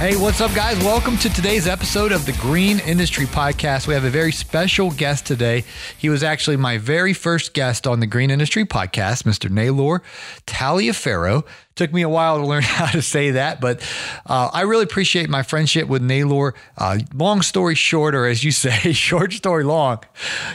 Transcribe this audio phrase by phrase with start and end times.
[0.00, 0.78] Hey, what's up, guys?
[0.78, 3.86] Welcome to today's episode of the Green Industry Podcast.
[3.86, 5.62] We have a very special guest today.
[5.98, 9.50] He was actually my very first guest on the Green Industry Podcast, Mr.
[9.50, 10.00] Naylor
[10.46, 11.44] Taliaferro.
[11.74, 13.86] Took me a while to learn how to say that, but
[14.24, 16.54] uh, I really appreciate my friendship with Naylor.
[16.78, 19.98] Uh, long story short, or as you say, short story long,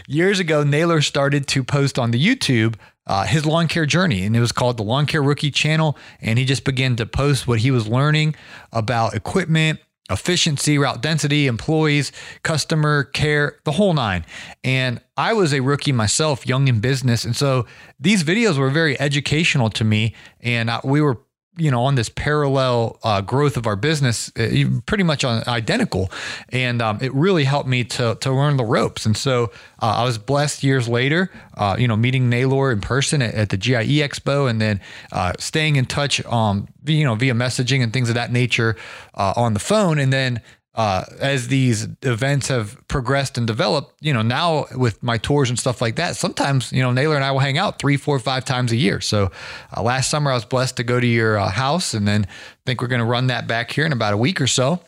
[0.07, 4.35] years ago, Naylor started to post on the YouTube uh, his lawn care journey, and
[4.35, 5.97] it was called the Lawn Care Rookie Channel.
[6.21, 8.35] And he just began to post what he was learning
[8.71, 12.11] about equipment, efficiency, route density, employees,
[12.43, 14.25] customer care, the whole nine.
[14.63, 17.65] And I was a rookie myself, young in business, and so
[17.99, 20.13] these videos were very educational to me.
[20.41, 21.19] And I, we were
[21.57, 26.11] you know on this parallel uh, growth of our business uh, pretty much on identical.
[26.49, 29.05] And um, it really helped me to to learn the ropes.
[29.05, 33.21] And so uh, I was blessed years later uh, you know meeting Naylor in person
[33.21, 34.81] at, at the GIE Expo and then
[35.11, 38.75] uh, staying in touch um you know via messaging and things of that nature
[39.15, 39.99] uh, on the phone.
[39.99, 40.41] And then
[40.75, 45.57] uh, as these events have progressed and developed, you know, now with my tours and
[45.57, 48.43] stuff like that, sometimes, you know, Naylor and I will hang out three, four, five
[48.43, 48.99] times a year.
[48.99, 49.31] So
[49.75, 52.27] uh, last summer I was blessed to go to your uh, house and then
[52.65, 54.81] think we're going to run that back here in about a week or so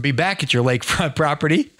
[0.00, 1.70] be back at your lakefront property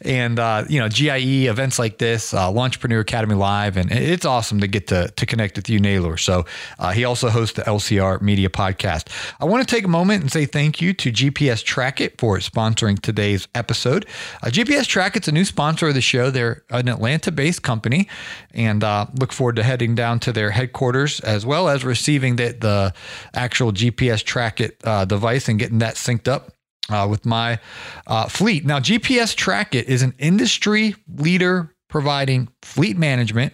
[0.00, 4.60] and uh, you know GIE events like this, uh, Lawnpreneur Academy Live, and it's awesome
[4.60, 6.16] to get to to connect with you, Naylor.
[6.16, 6.46] So
[6.78, 9.08] uh, he also hosts the LCR Media Podcast.
[9.40, 13.00] I want to take a moment and say thank you to GPS Trackit for sponsoring
[13.00, 14.06] today's episode.
[14.42, 16.30] Uh, GPS Trackit's a new sponsor of the show.
[16.30, 18.08] They're an Atlanta-based company,
[18.52, 22.48] and uh, look forward to heading down to their headquarters as well as receiving the
[22.58, 22.94] the
[23.34, 26.52] actual GPS Trackit uh, device and getting that synced up
[26.88, 27.58] uh, with my
[28.06, 28.64] uh, fleet.
[28.64, 33.52] Now, GPS Trackit is an industry leader providing fleet management,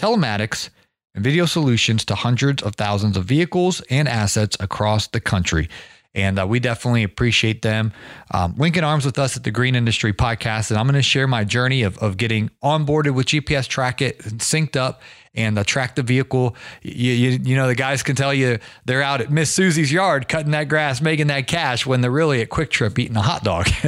[0.00, 0.70] telematics,
[1.14, 5.68] and video solutions to hundreds of thousands of vehicles and assets across the country.
[6.14, 7.92] And uh, we definitely appreciate them
[8.32, 10.70] um, linking arms with us at the Green Industry Podcast.
[10.70, 14.40] And I'm going to share my journey of, of getting onboarded with GPS Trackit and
[14.40, 15.02] synced up
[15.34, 16.56] and uh, track the vehicle.
[16.82, 20.28] You, you, you, know, the guys can tell you they're out at Miss Susie's yard
[20.28, 23.68] cutting that grass, making that cash when they're really at QuikTrip eating a hot dog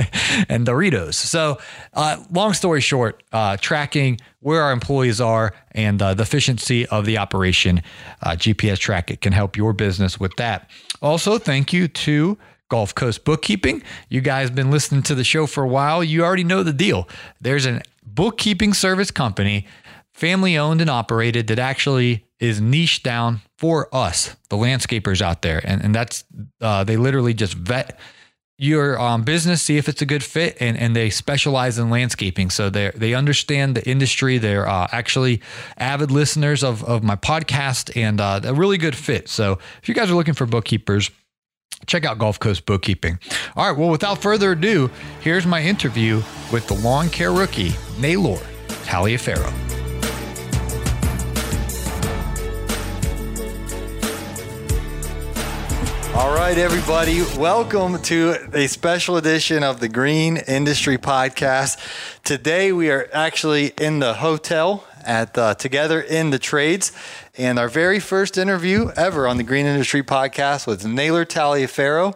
[0.49, 1.15] and Doritos.
[1.15, 1.59] So,
[1.95, 7.07] uh, long story short, uh, tracking where our employees are and uh, the efficiency of
[7.07, 7.83] the operation,
[8.23, 10.69] uh, GPS Trackit can help your business with that.
[11.01, 12.39] Also, thank you to
[12.69, 13.83] Gulf Coast Bookkeeping.
[14.09, 16.03] You guys been listening to the show for a while.
[16.03, 17.09] You already know the deal.
[17.41, 19.67] There's a bookkeeping service company,
[20.13, 25.61] family owned and operated, that actually is niched down for us, the landscapers out there.
[25.65, 26.25] And, and that's,
[26.61, 27.99] uh, they literally just vet
[28.59, 32.49] your um, business, see if it's a good fit, and, and they specialize in landscaping.
[32.49, 34.39] So they they understand the industry.
[34.39, 35.41] They're uh, actually
[35.79, 39.29] avid listeners of, of my podcast and uh, a really good fit.
[39.29, 41.11] So if you guys are looking for bookkeepers,
[41.87, 43.19] check out Gulf Coast Bookkeeping.
[43.57, 44.91] All right, well, without further ado,
[45.21, 48.39] here's my interview with the lawn care rookie, Naylor
[48.85, 49.82] Taliaferro.
[56.15, 61.79] All right, everybody, welcome to a special edition of the Green Industry Podcast.
[62.23, 66.93] Today, we are actually in the hotel at uh, Together in the Trades,
[67.39, 72.15] and our very first interview ever on the Green Industry Podcast with Naylor Taliaferro.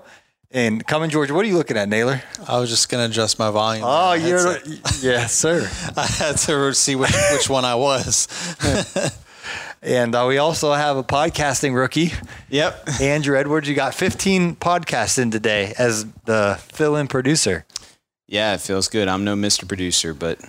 [0.51, 2.23] And coming, Georgia, what are you looking at, Naylor?
[2.47, 3.85] I was just going to adjust my volume.
[3.87, 4.59] Oh, you're
[5.01, 5.71] yes, sir.
[5.97, 8.29] I had to see which, which one I was.
[9.83, 12.13] And uh, we also have a podcasting rookie.
[12.49, 12.89] Yep.
[13.01, 13.69] Andrew Edwards.
[13.69, 17.65] You got 15 podcasts in today as the fill in producer.
[18.27, 19.09] Yeah, it feels good.
[19.09, 19.69] I'm no Mr.
[19.69, 20.41] Producer, but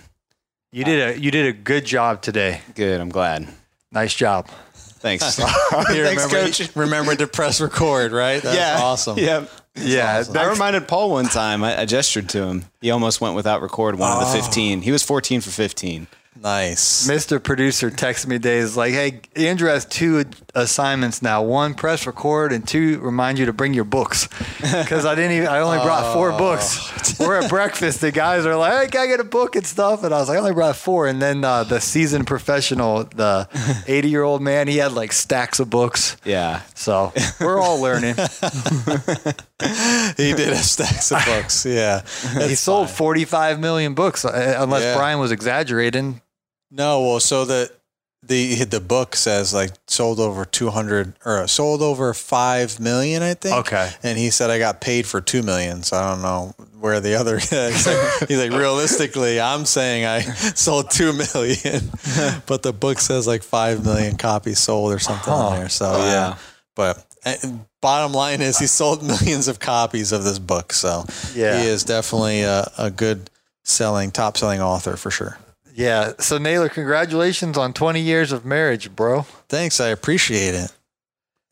[0.72, 2.60] you did a you did a good job today.
[2.74, 3.00] Good.
[3.00, 3.46] I'm glad.
[3.92, 4.48] Nice job.
[4.74, 5.36] Thanks.
[5.36, 6.76] Thanks, remember, coach.
[6.76, 8.42] Remember to press record, right?
[8.42, 8.78] That's yeah.
[8.82, 9.18] awesome.
[9.18, 9.50] Yep.
[9.76, 10.18] yeah.
[10.18, 10.36] Awesome.
[10.36, 11.62] I reminded Paul one time.
[11.62, 12.64] I, I, gestured to him.
[12.80, 14.20] He almost went without record one oh.
[14.20, 14.82] of the 15.
[14.82, 16.08] He was 14 for 15.
[16.40, 17.08] Nice.
[17.08, 17.42] Mr.
[17.42, 20.24] Producer texted me days like, hey, Andrew has two
[20.54, 21.42] assignments now.
[21.42, 24.28] One, press record, and two, remind you to bring your books.
[24.60, 25.48] Because I didn't even.
[25.48, 27.18] I only brought four books.
[27.20, 28.00] We're at breakfast.
[28.00, 30.02] The guys are like, hey, can I get a book and stuff?
[30.04, 31.06] And I was like, I only brought four.
[31.06, 33.48] And then uh, the seasoned professional, the
[33.86, 36.16] 80 year old man, he had like stacks of books.
[36.24, 36.62] Yeah.
[36.74, 38.16] So we're all learning.
[40.16, 41.66] He did have stacks of books.
[41.66, 42.02] Yeah.
[42.46, 42.96] he sold fine.
[42.96, 44.96] 45 million books, uh, unless Yeah.
[44.96, 46.20] Brian was exaggerating.
[46.70, 47.70] No, well, so the
[48.22, 53.56] the the book says like sold over 200 or sold over 5 million, I think.
[53.58, 53.90] Okay.
[54.02, 55.82] And he said I got paid for 2 million.
[55.84, 57.52] So I don't know where the other he's
[57.86, 60.20] like, he's like realistically, I'm saying I
[60.54, 61.90] sold 2 million,
[62.46, 65.50] but the book says like 5 million copies sold or something Huh.
[65.56, 65.68] there.
[65.68, 66.36] So yeah.
[66.74, 67.34] But uh,
[67.80, 70.72] bottom line is he sold millions of copies of this book.
[70.72, 71.04] So
[71.34, 71.60] Yeah.
[71.62, 73.30] he is definitely a, a good
[73.64, 75.38] selling, top selling author for sure.
[75.78, 76.14] Yeah.
[76.18, 79.22] So Naylor, congratulations on 20 years of marriage, bro.
[79.48, 80.72] Thanks, I appreciate it.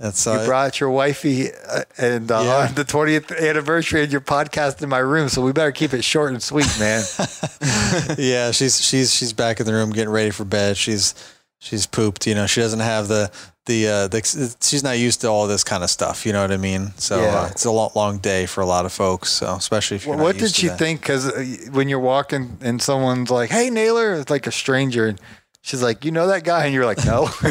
[0.01, 2.69] That's You uh, brought your wifey uh, and uh, Yeah.
[2.69, 6.03] on the 20th anniversary of your podcast in my room, so we better keep it
[6.03, 7.05] short and sweet, man.
[8.19, 8.51] yeah.
[8.51, 10.77] She's she's she's back in the room getting ready for bed.
[10.77, 11.15] She's
[11.61, 12.27] she's pooped.
[12.27, 13.31] You know, she doesn't have the
[13.67, 16.25] the uh, the she's not used to all this kind of stuff.
[16.27, 16.93] You know what I mean?
[16.97, 17.41] So Yeah.
[17.43, 19.31] uh, it's a long long day for a lot of folks.
[19.31, 20.79] So especially if you're What, did she that.
[20.79, 21.01] think?
[21.01, 21.31] Because
[21.71, 25.21] when you're walking and someone's like, "Hey, Naylor," it's like a stranger, and
[25.63, 27.27] she's like, "You know that guy?" And you're like, "No."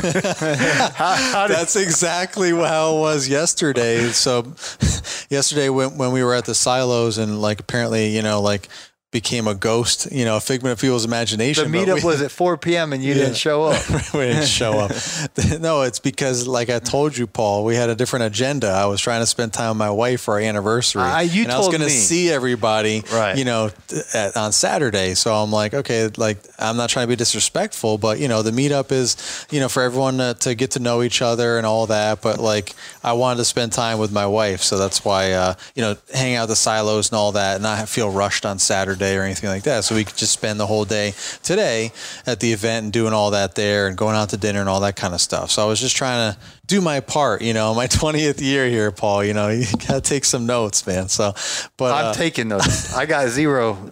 [0.96, 4.08] how, how did, That's exactly how it was yesterday.
[4.10, 4.54] So
[5.30, 8.68] yesterday when when we were at the silos and like apparently you know like
[9.16, 11.72] became a ghost, you know, a figment of people's imagination.
[11.72, 12.92] The meetup we- was at 4 p.m.
[12.92, 13.82] and you didn't show up.
[14.14, 14.92] we didn't show up.
[15.62, 18.68] no, it's because, like I told you, Paul, we had a different agenda.
[18.68, 21.02] I was trying to spend time with my wife for our anniversary.
[21.06, 23.38] Ah, you and I was told gonna see everybody, Right.
[23.38, 23.70] you know,
[24.14, 25.14] at, on Saturday.
[25.14, 28.52] So I'm like, okay, like I'm not trying to be disrespectful, but you know, the
[28.52, 29.16] meetup is,
[29.50, 32.22] you know, for everyone to, to get to know each other and all that.
[32.22, 35.84] But like, I wanted to spend time with my wife, so that's why, uh, you
[35.84, 39.24] know, hang out the silos and all that, and not feel rushed on Saturday or
[39.24, 39.84] anything like that.
[39.84, 41.14] So we could just spend the whole day
[41.44, 41.92] today
[42.26, 44.80] at the event and doing all that there and going out to dinner and all
[44.80, 45.52] that kind of stuff.
[45.52, 48.92] So I was just trying to do my part, you know, my 20th year here,
[48.92, 49.24] Paul.
[49.24, 51.10] You know, you got to take some notes, man.
[51.10, 51.34] So,
[51.78, 52.94] but I'm uh, taking those.
[52.96, 53.92] I got zero,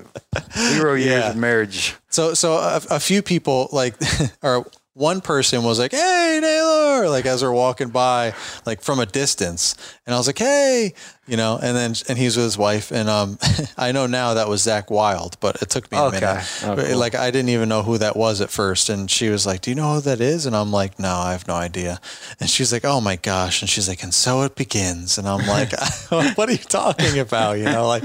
[0.57, 1.29] zero years Yeah.
[1.31, 1.95] of marriage.
[2.09, 3.95] So, so a, a few people like,
[4.41, 8.33] or one person was like, "Hey, Naylor!" Like as we're walking by,
[8.65, 9.75] like from a distance,
[10.05, 10.93] and I was like, "Hey,"
[11.27, 13.37] you know, and then and he's with his wife, and um,
[13.77, 16.19] I know now that was Zach Wild, but it took me a Okay.
[16.19, 16.45] minute.
[16.61, 19.61] But, Like I didn't even know who that was at first, and she was like,
[19.61, 21.99] "Do you know who that is?" And I'm like, "No, I have no idea."
[22.39, 25.47] And she's like, "Oh my gosh!" And she's like, "And so it begins," and I'm
[25.47, 25.71] like,
[26.09, 28.03] "What are you talking about?" You know, like,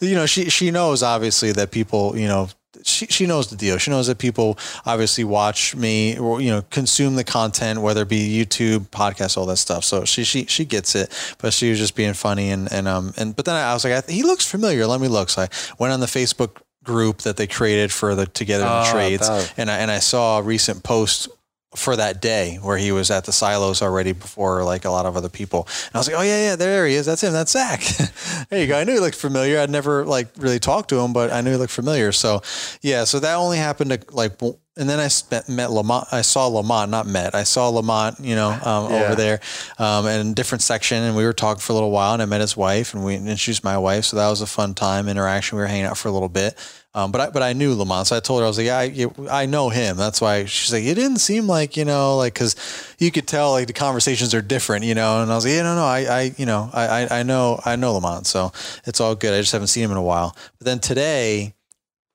[0.00, 2.48] you know, she she knows obviously that people, you know
[2.84, 3.78] she, she knows the deal.
[3.78, 8.08] She knows that people obviously watch me or you know consume the content, whether it
[8.08, 9.84] be YouTube, podcast, all that stuff.
[9.84, 11.36] So she she she gets it.
[11.38, 13.92] But she was just being funny and and um and but then I was like,
[13.92, 14.86] I, he looks familiar.
[14.86, 15.30] Let me look.
[15.30, 15.48] So I
[15.78, 19.70] went on the Facebook group that they created for the Together in Oh, Trades, and
[19.70, 21.28] I and I saw a recent post
[21.76, 25.16] for that day where he was at the silos already before like a lot of
[25.16, 25.68] other people.
[25.86, 27.06] And I was like, oh yeah, yeah, there he is.
[27.06, 27.32] That's him.
[27.32, 27.80] That's Zach.
[28.50, 28.76] there you go.
[28.78, 29.60] I knew he looked familiar.
[29.60, 32.10] I'd never like really talked to him, but I knew he looked familiar.
[32.10, 32.42] So
[32.82, 34.40] yeah, so that only happened to like,
[34.76, 36.08] and then I spent, met Lamont.
[36.10, 37.34] I saw Lamont, not met.
[37.34, 39.04] I saw Lamont, you know, um, Yeah.
[39.04, 39.40] over there,
[39.78, 42.14] um, in a different section, and we were talking for a little while.
[42.14, 44.06] And I met his wife, and we introduced my wife.
[44.06, 45.56] So that was a fun time interaction.
[45.58, 46.56] We were hanging out for a little bit.
[46.92, 49.06] Um, but I, but I knew Lamont, so I told her I was like, I,
[49.30, 49.96] I know him.
[49.96, 52.56] That's why she's like, it didn't seem like you know, like because
[52.98, 55.22] you could tell like the conversations are different, you know.
[55.22, 57.60] And I was like, yeah, no, no, I, I you know, I, I, I know,
[57.64, 58.50] I know Lamont, so
[58.86, 59.32] it's all good.
[59.32, 60.34] I just haven't seen him in a while.
[60.58, 61.54] But then today,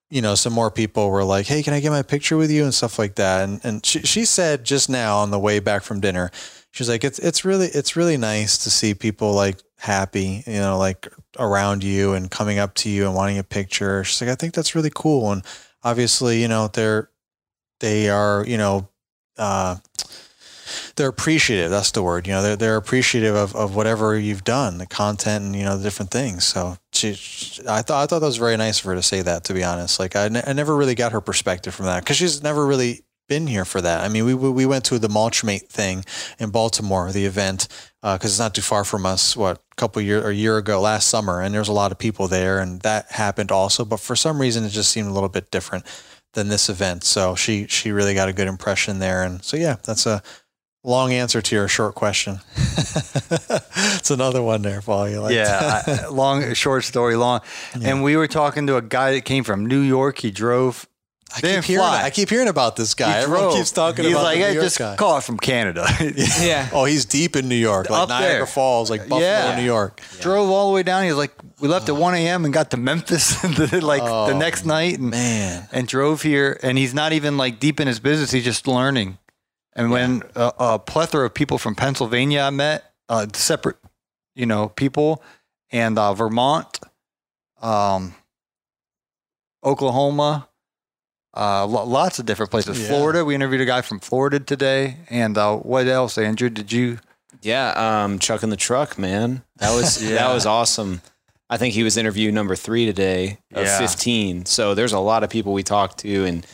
[0.09, 2.65] you know, some more people were like, hey, can I get my picture with you
[2.65, 3.47] and stuff like that.
[3.47, 6.31] And and she she said just now on the way back from dinner,
[6.71, 10.77] she's like, it's it's really it's really nice to see people like happy, you know,
[10.77, 14.03] like around you and coming up to you and wanting a picture.
[14.03, 15.31] She's like, I think that's really cool.
[15.31, 15.43] And
[15.83, 17.09] obviously, you know, they're
[17.79, 18.87] they are, you know,
[19.37, 19.77] uh
[20.95, 21.69] they're appreciative.
[21.69, 22.25] That's the word.
[22.25, 25.77] You know, they're they're appreciative of, of whatever you've done, the content, and you know
[25.77, 26.45] the different things.
[26.45, 29.21] So she, she- I thought I thought that was very nice of her to say
[29.21, 29.43] that.
[29.45, 32.17] To be honest, like I, ne- I never really got her perspective from that because
[32.17, 34.01] she's never really been here for that.
[34.03, 36.05] I mean, we we we went to the Mulchmate thing
[36.39, 37.67] in Baltimore, the event,
[38.05, 39.35] Uh, because it's not too far from us.
[39.35, 41.97] What a couple year or a year ago, last summer, and there's a lot of
[41.97, 43.83] people there, and that happened also.
[43.83, 45.85] But for some reason, it just seemed a little bit different
[46.33, 47.03] than this event.
[47.03, 50.21] So she she really got a good impression there, and so yeah, that's a
[50.83, 52.41] long answer to your short question.
[52.55, 55.09] it's another one there, Paul.
[55.09, 57.41] You like yeah, I, long, short story long.
[57.81, 60.19] And we were talking to a guy that came from New York.
[60.19, 60.87] He drove
[61.35, 61.81] I Didn't keep hearing.
[61.85, 62.03] fly.
[62.03, 63.09] I keep hearing about this guy.
[63.17, 63.55] He Everyone drove.
[63.55, 64.95] keeps talking He's about like, the I New York just guy.
[64.95, 65.85] caught from Canada.
[66.39, 66.69] Yeah.
[66.71, 68.45] Oh, he's deep in New York, like Up Niagara there.
[68.45, 69.55] Falls, like Buffalo, Yeah.
[69.57, 69.99] New York.
[70.21, 71.03] Drove all the way down.
[71.03, 72.45] He was like, we left at 1 a.m.
[72.45, 73.43] and got to Memphis
[73.81, 75.67] like the next night and, Oh, man.
[75.71, 76.59] and drove here.
[76.61, 78.31] And he's not even like deep in his business.
[78.31, 79.17] He's just learning.
[79.73, 83.75] And when uh, a plethora of people from Pennsylvania I met, uh, separate,
[84.35, 85.21] you know, people,
[85.71, 86.79] and uh, Vermont,
[87.61, 88.15] um,
[89.63, 90.47] Oklahoma,
[91.35, 92.79] uh, lots of different places.
[92.81, 92.87] Yeah.
[92.87, 94.97] Florida, we interviewed a guy from Florida today.
[95.09, 96.49] And uh, what else, Andrew?
[96.49, 96.99] Did you?
[97.41, 99.43] Yeah, um, Chuck in the truck, man.
[99.57, 100.15] That was Yeah.
[100.15, 101.01] that was awesome.
[101.49, 103.77] I think he was interview number three today of Yeah.
[103.77, 104.45] 15.
[104.47, 106.45] So there's a lot of people we talked to, and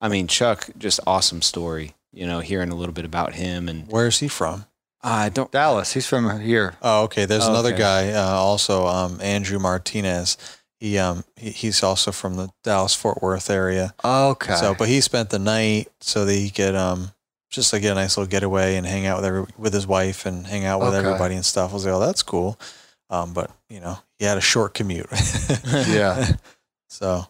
[0.00, 1.94] I mean Chuck, just awesome story.
[2.12, 4.64] You know, hearing a little bit about him, and Where is he from?
[5.02, 5.52] I don't.
[5.52, 5.92] Dallas.
[5.92, 6.74] He's from here.
[6.82, 7.24] Oh, okay.
[7.26, 7.78] There's Oh, another okay.
[7.78, 10.36] guy, uh, also um, Andrew Martinez.
[10.80, 13.94] He um he, he's also from the Dallas Fort Worth area.
[14.02, 14.54] Okay.
[14.56, 17.12] So, but he spent the night so that he could um
[17.50, 20.24] just like get a nice little getaway and hang out with every with his wife
[20.26, 20.98] and hang out with Okay.
[20.98, 21.70] everybody and stuff.
[21.70, 22.58] I was like, oh, that's cool.
[23.10, 25.06] Um, but you know, he had a short commute.
[25.86, 26.32] Yeah.
[26.92, 27.24] So,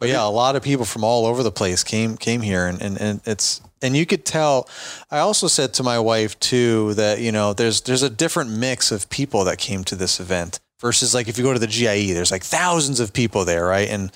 [0.00, 2.82] but yeah, a lot of people from all over the place came came here, and,
[2.82, 4.68] and, and it's and you could tell.
[5.08, 8.90] I also said to my wife too that you know there's there's a different mix
[8.90, 12.12] of people that came to this event versus like if you go to the GIE,
[12.12, 13.88] there's like thousands of people there, right?
[13.88, 14.12] And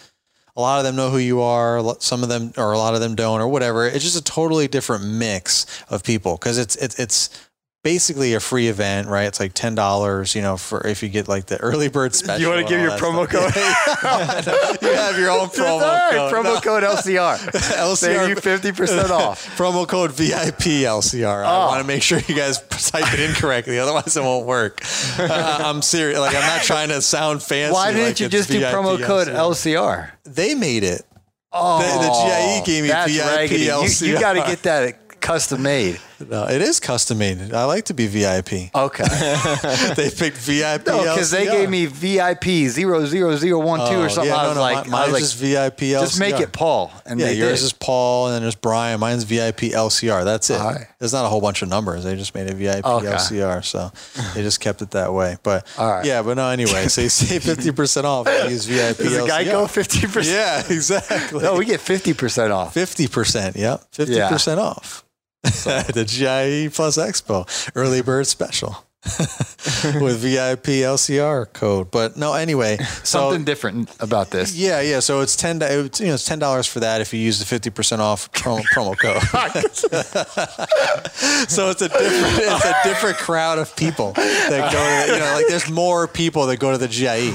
[0.55, 1.83] a lot of them know who you are.
[1.99, 3.87] Some of them or a lot of them don't, or whatever.
[3.87, 7.48] It's just a totally different mix of people because it's it's it's
[7.89, 9.25] basically a free event, right?
[9.29, 12.39] It's like ten dollars, you know, for if you get like the early bird special.
[12.43, 14.83] You wanna give your promo stuff.
[14.83, 16.33] you have your own promo right, code.
[16.35, 16.61] promo No.
[16.61, 17.97] code LCR.
[17.97, 19.47] Save you fifty percent off.
[19.57, 21.45] promo code VIP LCR.
[21.47, 21.67] I Oh.
[21.69, 24.83] want to make sure you guys type it in correctly, otherwise it won't work.
[25.19, 26.19] Uh, I'm serious.
[26.19, 27.73] Like I'm not trying to sound fancy.
[27.73, 29.39] Why didn't like you just do promo code LCR.
[29.39, 30.11] LCR?
[30.25, 31.07] They made it.
[31.53, 33.63] Oh, The- the GIE gave me that's VIP raggedy.
[33.65, 34.21] You, LCR.
[34.21, 35.99] got to get that custom made.
[36.21, 37.55] No, it is custom made.
[37.55, 38.75] I like to be VIP.
[38.75, 39.05] Okay.
[39.97, 40.87] they picked VIP.
[40.87, 44.33] No, because they gave me VIP zero zero zero one two Oh, or something.
[44.33, 46.01] yeah, I no, was no, like, mi- mine's like, just VIP LCR.
[46.01, 46.91] just make it Paul.
[47.07, 47.67] And Yeah, yours did.
[47.67, 48.99] is Paul, and then there's Brian.
[48.99, 50.25] Mine's VIP LCR.
[50.25, 50.59] That's it.
[50.59, 50.87] Right.
[50.99, 52.03] There's not a whole bunch of numbers.
[52.03, 53.07] They just made a VIP Okay.
[53.07, 53.93] LCR, so
[54.35, 55.37] they just kept it that way.
[55.45, 56.05] But right.
[56.05, 56.49] yeah, but no.
[56.49, 58.27] Anyway, so you save fifty percent off.
[58.51, 59.45] Use VIP Does LCR.
[59.45, 60.67] go fifty percent?
[60.69, 61.43] Yeah, exactly.
[61.43, 62.75] No, we get fifty percent off.
[62.75, 63.55] fifty percent.
[63.55, 65.05] Yep, fifty percent off.
[65.43, 71.91] the GIE Plus Expo early bird special with VIP LCR code.
[71.93, 74.57] But no, anyway, so Something different about this.
[74.57, 74.99] yeah, yeah.
[74.99, 75.61] So it's ten.
[75.63, 78.31] It's, you know, it's ten dollars for that if you use the fifty percent off
[78.33, 79.23] promo, promo code.
[81.49, 82.39] so it's a different.
[82.39, 85.07] It's a different crowd of people that go.
[85.07, 87.33] To the, you know, like there's more people that go to the GIE.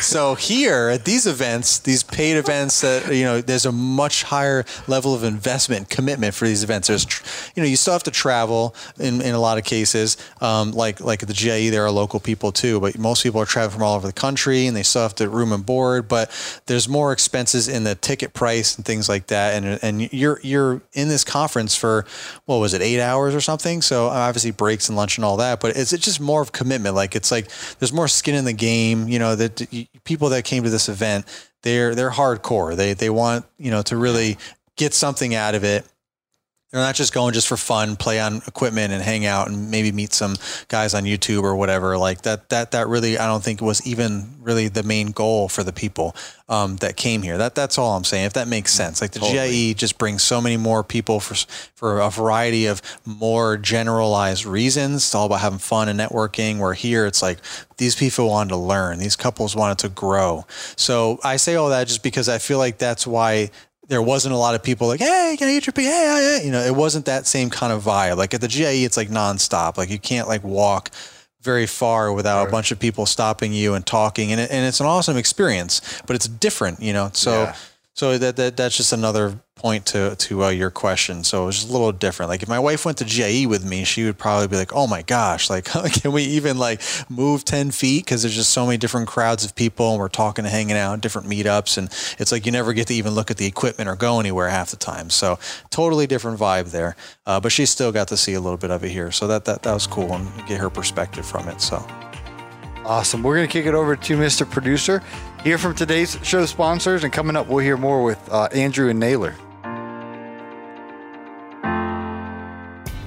[0.00, 4.64] So here at these events, these paid events, that you know, there's a much higher
[4.86, 6.88] level of investment commitment for these events.
[6.88, 7.06] There's,
[7.54, 10.16] you know, you still have to travel in, in a lot of cases.
[10.40, 13.46] Um, like like at the GIE, there are local people too, but most people are
[13.46, 16.08] traveling from all over the country, and they still have to room and board.
[16.08, 16.30] But
[16.66, 19.54] there's more expenses in the ticket price and things like that.
[19.54, 22.06] And and you're you're in this conference for
[22.46, 23.82] what was it, eight hours or something?
[23.82, 26.94] So obviously breaks and lunch and all that, but it's, it's just more of commitment.
[26.94, 27.48] Like it's like
[27.78, 29.08] there's more skin in the game.
[29.08, 31.26] You know that y- people that came to this event,
[31.62, 32.76] they're they're hardcore.
[32.76, 34.38] They they want you know to really
[34.76, 35.86] get something out of it.
[36.74, 39.92] They're not just going just for fun, play on equipment and hang out and maybe
[39.92, 40.34] meet some
[40.66, 41.96] guys on YouTube or whatever.
[41.96, 45.62] Like that, that, that really, I don't think was even really the main goal for
[45.62, 46.16] the people
[46.48, 47.38] um, that came here.
[47.38, 48.24] That, that's all I'm saying.
[48.24, 51.36] If that makes sense, like the GIE just brings so many more people for
[51.76, 54.96] for a variety of more generalized reasons.
[54.96, 56.58] It's all about having fun and networking.
[56.58, 57.38] Where here, it's like
[57.76, 58.98] these people wanted to learn.
[58.98, 60.44] These couples wanted to grow.
[60.74, 63.50] So I say all that just because I feel like that's why
[63.88, 65.84] there wasn't a lot of people like, hey, can I get your pig?
[65.84, 66.46] Hey, hey.
[66.46, 68.16] You know, it wasn't that same kind of vibe.
[68.16, 69.76] Like at the GIE, it's like nonstop.
[69.76, 70.90] Like you can't like walk
[71.42, 74.32] very far without a bunch of people stopping you and talking.
[74.32, 77.10] And, it, and it's an awesome experience, but it's different, you know?
[77.12, 77.56] So, Yeah.
[77.94, 81.22] So that, that, that's just another point to, to uh, your question.
[81.22, 82.28] So it's just a little different.
[82.28, 84.88] Like if my wife went to GIE with me, she would probably be like, oh
[84.88, 85.64] my gosh, like,
[86.02, 88.04] can we even like move 10 feet?
[88.04, 91.00] Cause there's just so many different crowds of people and we're talking and hanging out,
[91.00, 91.78] different meetups.
[91.78, 91.86] And
[92.18, 94.70] it's like, you never get to even look at the equipment or go anywhere half
[94.70, 95.08] the time.
[95.08, 95.38] So
[95.70, 96.96] totally different vibe there.
[97.26, 99.12] Uh, but she still got to see a little bit of it here.
[99.12, 101.60] So that, that, that was cool and get her perspective from it.
[101.60, 101.76] So.
[102.84, 103.22] Awesome.
[103.22, 104.50] We're to kick it over to Mr.
[104.50, 105.02] Producer.
[105.44, 108.98] Hear from today's show sponsors, and coming up, we'll hear more with uh, Andrew and
[108.98, 109.34] Naylor.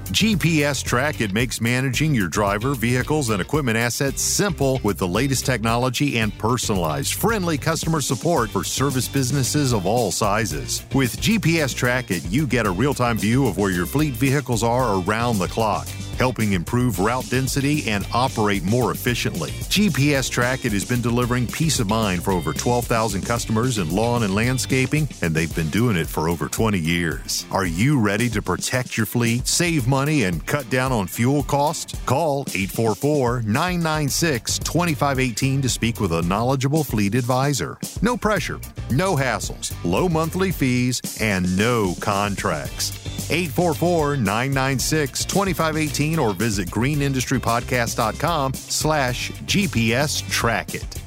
[0.05, 6.19] GPS Trackit makes managing your driver, vehicles, and equipment assets simple with the latest technology
[6.19, 10.85] and personalized, friendly customer support for service businesses of all sizes.
[10.93, 15.39] With GPS Trackit, you get a real-time view of where your fleet vehicles are around
[15.39, 19.51] the clock helping improve route density and operate more efficiently.
[19.69, 24.33] GPS Trackit has been delivering peace of mind for over 12,000 customers in lawn and
[24.33, 27.45] landscaping, and they've been doing it for over 20 years.
[27.51, 31.99] Are you ready to protect your fleet, save money, and cut down on fuel costs?
[32.05, 37.77] Call 844 996 2518 to speak with a knowledgeable fleet advisor.
[38.01, 38.59] No pressure,
[38.91, 43.16] no hassles, low monthly fees, and no contracts.
[43.29, 50.97] 844-996-2518 or visit greenindustrypodcast.com slash GPS track it.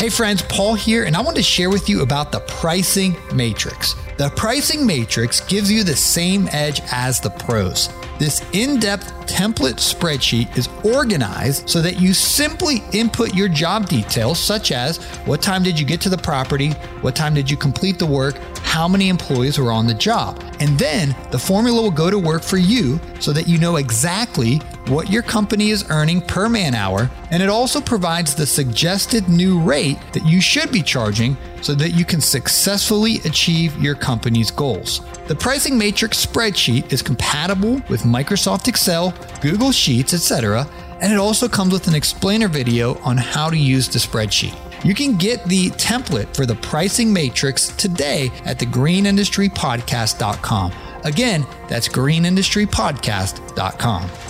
[0.00, 3.94] Hey friends, Paul here, and I want to share with you about the pricing matrix.
[4.20, 7.88] The pricing matrix gives you the same edge as the pros.
[8.18, 14.38] This in depth template spreadsheet is organized so that you simply input your job details,
[14.38, 17.98] such as what time did you get to the property, what time did you complete
[17.98, 18.36] the work,
[18.70, 20.40] how many employees were on the job.
[20.60, 24.58] And then the formula will go to work for you so that you know exactly
[24.86, 27.10] what your company is earning per man hour.
[27.32, 31.90] And it also provides the suggested new rate that you should be charging so that
[31.90, 35.00] you can successfully achieve your company's goals.
[35.26, 40.64] The pricing matrix spreadsheet is compatible with Microsoft Excel, Google Sheets, etc.,
[41.00, 44.69] and it also comes with an explainer video on how to use the spreadsheet.
[44.84, 50.72] You can get the template for the pricing matrix today at thegreenindustrypodcast.com.
[51.04, 54.29] Again, that's greenindustrypodcast.com.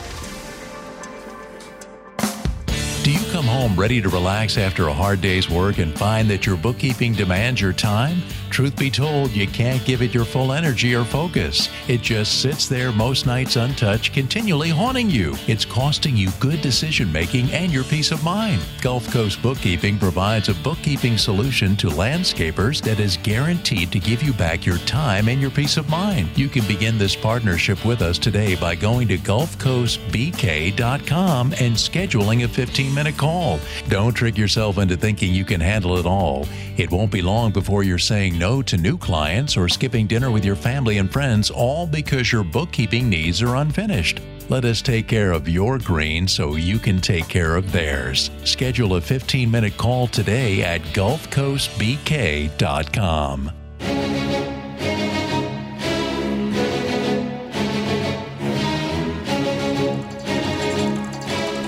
[3.11, 6.47] Do you come home ready to relax after a hard day's work and find that
[6.47, 8.23] your bookkeeping demands your time?
[8.51, 11.69] Truth be told, you can't give it your full energy or focus.
[11.89, 15.35] It just sits there most nights untouched, continually haunting you.
[15.49, 18.63] It's costing you good decision making and your peace of mind.
[18.81, 24.33] Gulf Coast Bookkeeping provides a bookkeeping solution to landscapers that is guaranteed to give you
[24.33, 26.29] back your time and your peace of mind.
[26.37, 32.49] You can begin this partnership with us today by going to GulfCoastBK.com and scheduling a
[32.49, 33.59] 15 minute call.
[33.89, 36.47] Don't trick yourself into thinking you can handle it all.
[36.77, 40.45] It won't be long before you're saying no to new clients or skipping dinner with
[40.45, 44.21] your family and friends, all because your bookkeeping needs are unfinished.
[44.49, 48.31] Let us take care of your green so you can take care of theirs.
[48.45, 53.60] Schedule a 15 minute call today at GulfCoastBK.com.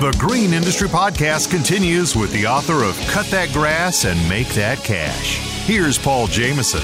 [0.03, 4.79] The Green Industry Podcast continues with the author of Cut That Grass and Make That
[4.79, 5.37] Cash.
[5.65, 6.81] Here's Paul Jameson.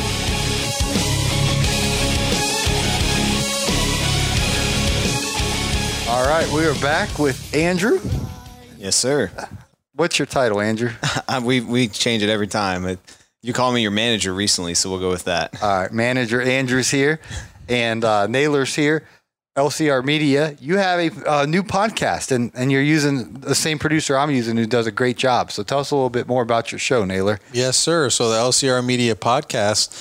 [6.09, 7.99] All right, we are back with Andrew.
[8.79, 9.33] Yes, sir.
[9.95, 10.93] What's your title, Andrew?
[11.43, 12.85] We we change it every time.
[12.85, 13.01] It,
[13.43, 15.61] you call me your manager recently, so we'll go with that.
[15.61, 17.19] All right, manager Andrew's here,
[17.69, 19.03] and uh, Naylor's here.
[19.59, 24.17] LCR Media, you have a, uh, new podcast, and, and you're using the same producer
[24.17, 25.51] I'm using who does a great job.
[25.51, 27.41] So tell us a little bit more about your show, Naylor.
[27.53, 28.09] Yes, sir.
[28.11, 29.93] So the LCR Media podcast,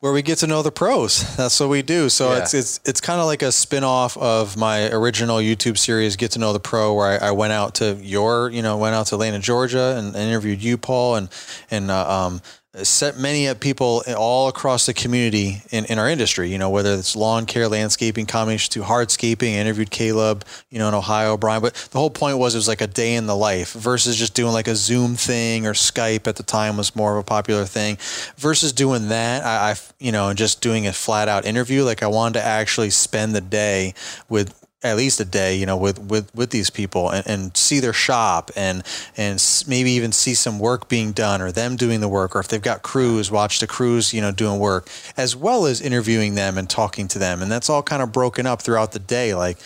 [0.00, 1.36] where we get to know the pros.
[1.36, 2.08] That's what we do.
[2.08, 2.38] So Yeah.
[2.38, 6.38] it's it's it's kind of like a spin-off of my original YouTube series, Get to
[6.38, 9.16] Know the Pro, where I, I went out to your, you know, went out to
[9.16, 11.28] Atlanta, Georgia, and interviewed you, Paul, and
[11.70, 12.40] and uh, um,
[12.82, 16.50] set many people all across the community in, in our industry.
[16.50, 19.56] You know, whether it's lawn care, landscaping, combination to hardscaping.
[19.56, 21.62] I interviewed Caleb, you know, in Ohio, Brian.
[21.62, 24.34] But the whole point was it was like a day in the life versus just
[24.34, 27.64] doing like a Zoom thing or Skype at the time was more of a popular
[27.64, 27.98] thing.
[28.36, 31.82] Versus doing that, I, I you know, just doing a flat out interview.
[31.82, 33.94] Like I wanted to actually spend the day
[34.28, 37.80] with at least a day, you know, with with with these people and, and see
[37.80, 38.82] their shop and
[39.16, 42.48] and maybe even see some work being done or them doing the work or if
[42.48, 46.56] they've got crews, watch the crews, you know, doing work as well as interviewing them
[46.56, 47.42] and talking to them.
[47.42, 49.34] And that's all kind of broken up throughout the day.
[49.34, 49.58] Like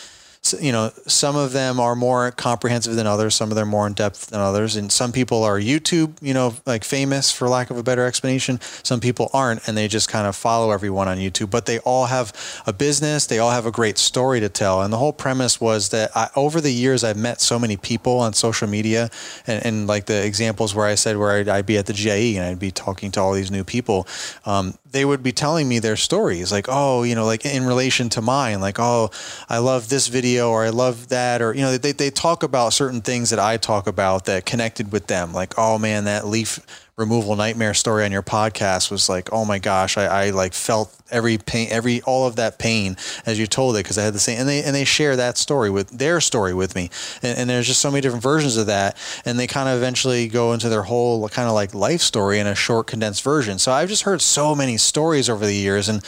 [0.60, 3.34] you know, some of them are more comprehensive than others.
[3.34, 4.76] Some of them are more in depth than others.
[4.76, 8.60] And some people are YouTube, you know, like famous for lack of a better explanation.
[8.82, 11.50] Some people aren't, and they just kind of follow everyone on YouTube.
[11.50, 12.32] But they all have
[12.66, 13.26] a business.
[13.26, 14.82] They all have a great story to tell.
[14.82, 18.18] And the whole premise was that I, over the years, I've met so many people
[18.20, 19.10] on social media,
[19.46, 22.36] and, and like the examples where I said where I'd, I'd be at the GIE
[22.36, 24.06] and I'd be talking to all these new people.
[24.44, 28.08] Um, they would be telling me their stories, like, oh, you know, like in relation
[28.10, 29.10] to mine, like, oh,
[29.48, 32.72] I love this video or I love that, or you know, they they talk about
[32.72, 36.60] certain things that I talk about that connected with them, like, oh man, that leaf
[36.96, 40.96] removal nightmare story on your podcast was like, oh my gosh, I, I like felt
[41.10, 44.20] every pain, every all of that pain as you told it because I had the
[44.20, 46.90] same, and they and they share that story with their story with me,
[47.22, 50.28] and, and there's just so many different versions of that, and they kind of eventually
[50.28, 53.58] go into their whole kind of like life story in a short condensed version.
[53.58, 56.00] So I've just heard so many stories over the years, and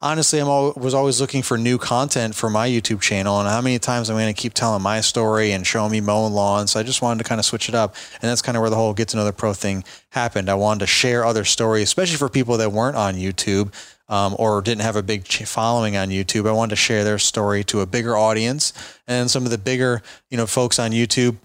[0.00, 3.60] honestly, I'm all, was always looking for new content for my YouTube channel, and how
[3.60, 6.72] many times I'm going to keep telling my story and showing me mowing lawns.
[6.72, 8.70] So I just wanted to kind of switch it up, and that's kind of where
[8.70, 10.48] the whole get to know the pro thing happened.
[10.48, 13.72] I wanted to share other stories, especially for people that weren't on YouTube.
[14.08, 16.48] Um, or didn't have a big following on YouTube.
[16.48, 18.72] I wanted to share their story to a bigger audience,
[19.08, 21.38] and some of the bigger, you know, folks on YouTube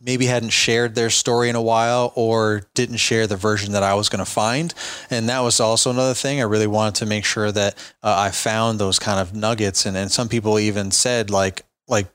[0.00, 3.94] maybe hadn't shared their story in a while or didn't share the version that I
[3.94, 4.72] was going to find.
[5.10, 6.40] And that was also another thing.
[6.40, 9.84] I really wanted to make sure that uh, I found those kind of nuggets.
[9.84, 12.06] And, and some people even said like, like,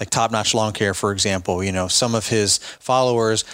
[0.00, 3.44] like top notch lawn care, for example, you know, some of his followers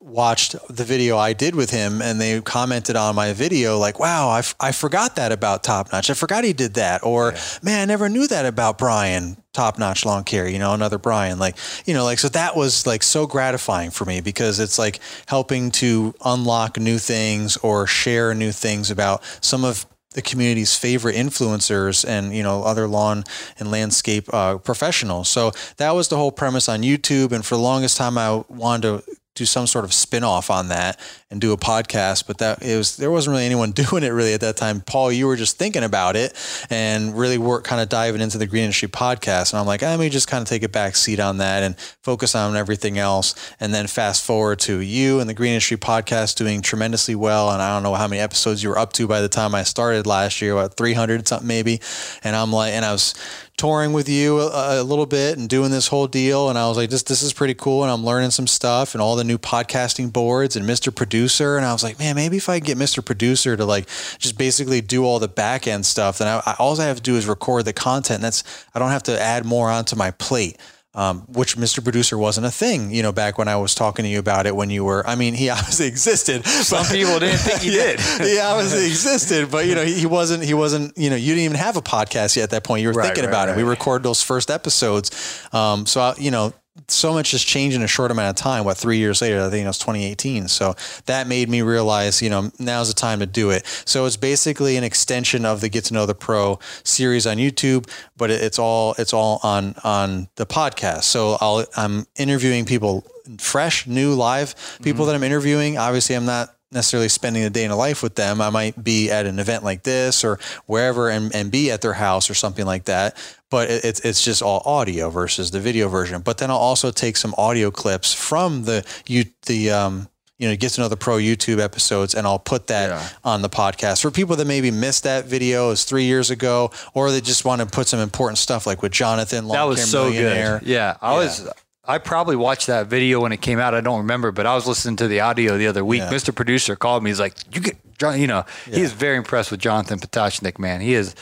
[0.00, 4.28] watched the video I did with him and they commented on my video like, wow,
[4.28, 6.10] I, f- I forgot that about Top Notch.
[6.10, 7.04] I forgot he did that.
[7.04, 7.40] Or, yeah.
[7.62, 11.40] man, I never knew that about Brian, Top Notch Lawn Care, you know, another Brian.
[11.40, 15.00] Like, you know, like, so that was like so gratifying for me because it's like
[15.26, 21.16] helping to unlock new things or share new things about some of the community's favorite
[21.16, 23.24] influencers and you know other lawn
[23.58, 25.28] and landscape uh, professionals.
[25.28, 27.32] So that was the whole premise on YouTube.
[27.32, 30.98] And for the longest time, I wanted to do some sort of spin-off on that
[31.30, 34.34] and do a podcast but that it was there wasn't really anyone doing it really
[34.34, 34.80] at that time.
[34.80, 36.34] Paul you were just thinking about it
[36.70, 39.86] and really work kind of diving into the green industry podcast and i'm like ah,
[39.86, 42.98] let me just kind of take a back seat on that and focus on everything
[42.98, 43.34] else.
[43.60, 47.62] And then fast forward to you and the green industry podcast doing tremendously well and
[47.62, 50.06] i don't know how many episodes you were up to by the time i started
[50.06, 51.80] last year about 300 something maybe
[52.24, 53.14] and i'm like and i was
[53.58, 56.48] touring with you a, a, little bit and doing this whole deal.
[56.48, 57.82] And I was like, this, this is pretty cool.
[57.82, 60.94] And I'm learning some stuff and all the new podcasting boards and Mr.
[60.94, 61.56] Producer.
[61.56, 63.04] And I was like, man, maybe if I get Mr.
[63.04, 63.86] Producer to like
[64.18, 67.02] just basically do all the back end stuff, then I, I, all I have to
[67.02, 68.18] do is record the content.
[68.18, 68.44] And that's,
[68.74, 70.56] I don't have to add more onto my plate
[70.94, 71.82] um, which Mr.
[71.82, 74.56] Producer wasn't a thing, you know, back when I was talking to you about it
[74.56, 76.46] when you were, I mean, he obviously existed.
[76.46, 78.00] Some people didn't think he did.
[78.00, 81.44] he obviously existed, but you know, he, he, wasn't, he wasn't, you know, you didn't
[81.44, 82.82] even have a podcast yet at that point.
[82.82, 83.58] You were right, thinking right, about right.
[83.58, 83.62] it.
[83.62, 85.46] We recorded those first episodes.
[85.52, 86.52] Um, so, I, you know,
[86.86, 88.64] so much has changed in a short amount of time.
[88.64, 89.40] What three years later?
[89.40, 90.48] I think it was 2018.
[90.48, 90.74] So
[91.06, 93.66] that made me realize, you know, now's the time to do it.
[93.84, 97.88] So it's basically an extension of the Get to Know the Pro series on YouTube,
[98.16, 101.04] but it's all it's all on on the podcast.
[101.04, 103.04] So I'll I'm interviewing people
[103.38, 105.08] fresh, new, live people mm-hmm.
[105.08, 105.78] that I'm interviewing.
[105.78, 108.40] Obviously, I'm not necessarily spending a day in a life with them.
[108.40, 111.94] I might be at an event like this or wherever and, and be at their
[111.94, 113.16] house or something like that.
[113.50, 116.20] But it, it's it's just all audio versus the video version.
[116.20, 120.56] But then I'll also take some audio clips from the you the um you know
[120.56, 123.08] get to know the pro YouTube episodes and I'll put that yeah.
[123.24, 127.10] on the podcast for people that maybe missed that video is three years ago or
[127.10, 129.48] they just want to put some important stuff like with Jonathan.
[129.48, 130.62] That was so good.
[130.64, 131.18] Yeah, I yeah.
[131.18, 131.48] was
[131.88, 133.74] I probably watched that video when it came out.
[133.74, 136.00] I don't remember, but I was listening to the audio the other week.
[136.00, 136.10] Yeah.
[136.10, 136.34] Mr.
[136.34, 137.08] Producer called me.
[137.08, 138.76] He's like, "You get John." You know, yeah.
[138.76, 140.58] he is very impressed with Jonathan Potachnik.
[140.58, 141.14] Man, he is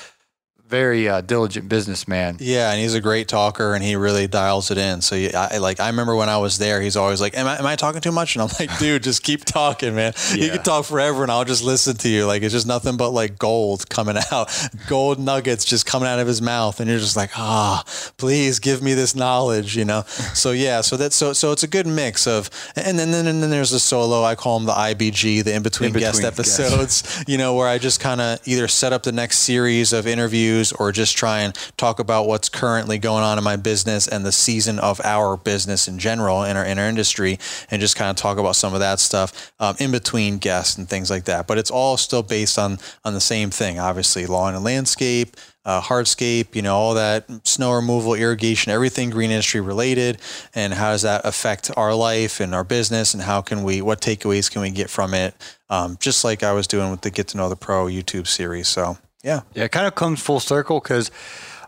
[0.68, 2.37] very uh, diligent businessman.
[2.40, 5.00] Yeah, and he's a great talker, and he really dials it in.
[5.00, 7.66] So, I like I remember when I was there, he's always like, "Am I, am
[7.66, 10.12] I talking too much?" And I'm like, "Dude, just keep talking, man.
[10.35, 10.44] Yeah.
[10.44, 12.26] You can talk forever, and I'll just listen to you.
[12.26, 14.50] Like it's just nothing but like gold coming out,
[14.88, 18.59] gold nuggets just coming out of his mouth, and you're just like, ah, oh, please
[18.59, 20.02] give me this knowledge, you know."
[20.35, 23.42] so yeah, so that's so so it's a good mix of, and then then and
[23.42, 24.24] then there's the solo.
[24.24, 27.24] I call them the IBG, the in between guest episodes.
[27.29, 30.55] You know, where I just kind of either set up the next series of interviews
[30.78, 34.32] or just try and talk about what's currently going on in my business and the
[34.32, 37.38] season of our business in general in our, in our industry
[37.70, 40.88] and just kind of talk about some of that stuff um, in between guests and
[40.88, 41.46] things like that.
[41.46, 45.80] But it's all still based on on the same thing, obviously, lawn and landscape, uh,
[45.80, 50.18] hardscape, you know, all that snow removal, irrigation, everything green industry related,
[50.54, 54.00] and how does that affect our life and our business, and how can we, what
[54.00, 55.34] takeaways can we get from it?
[55.68, 58.68] Um, just like I was doing with the Get to Know the Pro YouTube series.
[58.68, 59.40] So yeah.
[59.54, 59.64] Yeah.
[59.64, 61.10] It kind of comes full circle because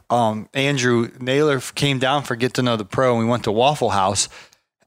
[0.08, 3.52] um, Andrew Naylor came down for Get to Know the Pro and we went to
[3.52, 4.28] Waffle House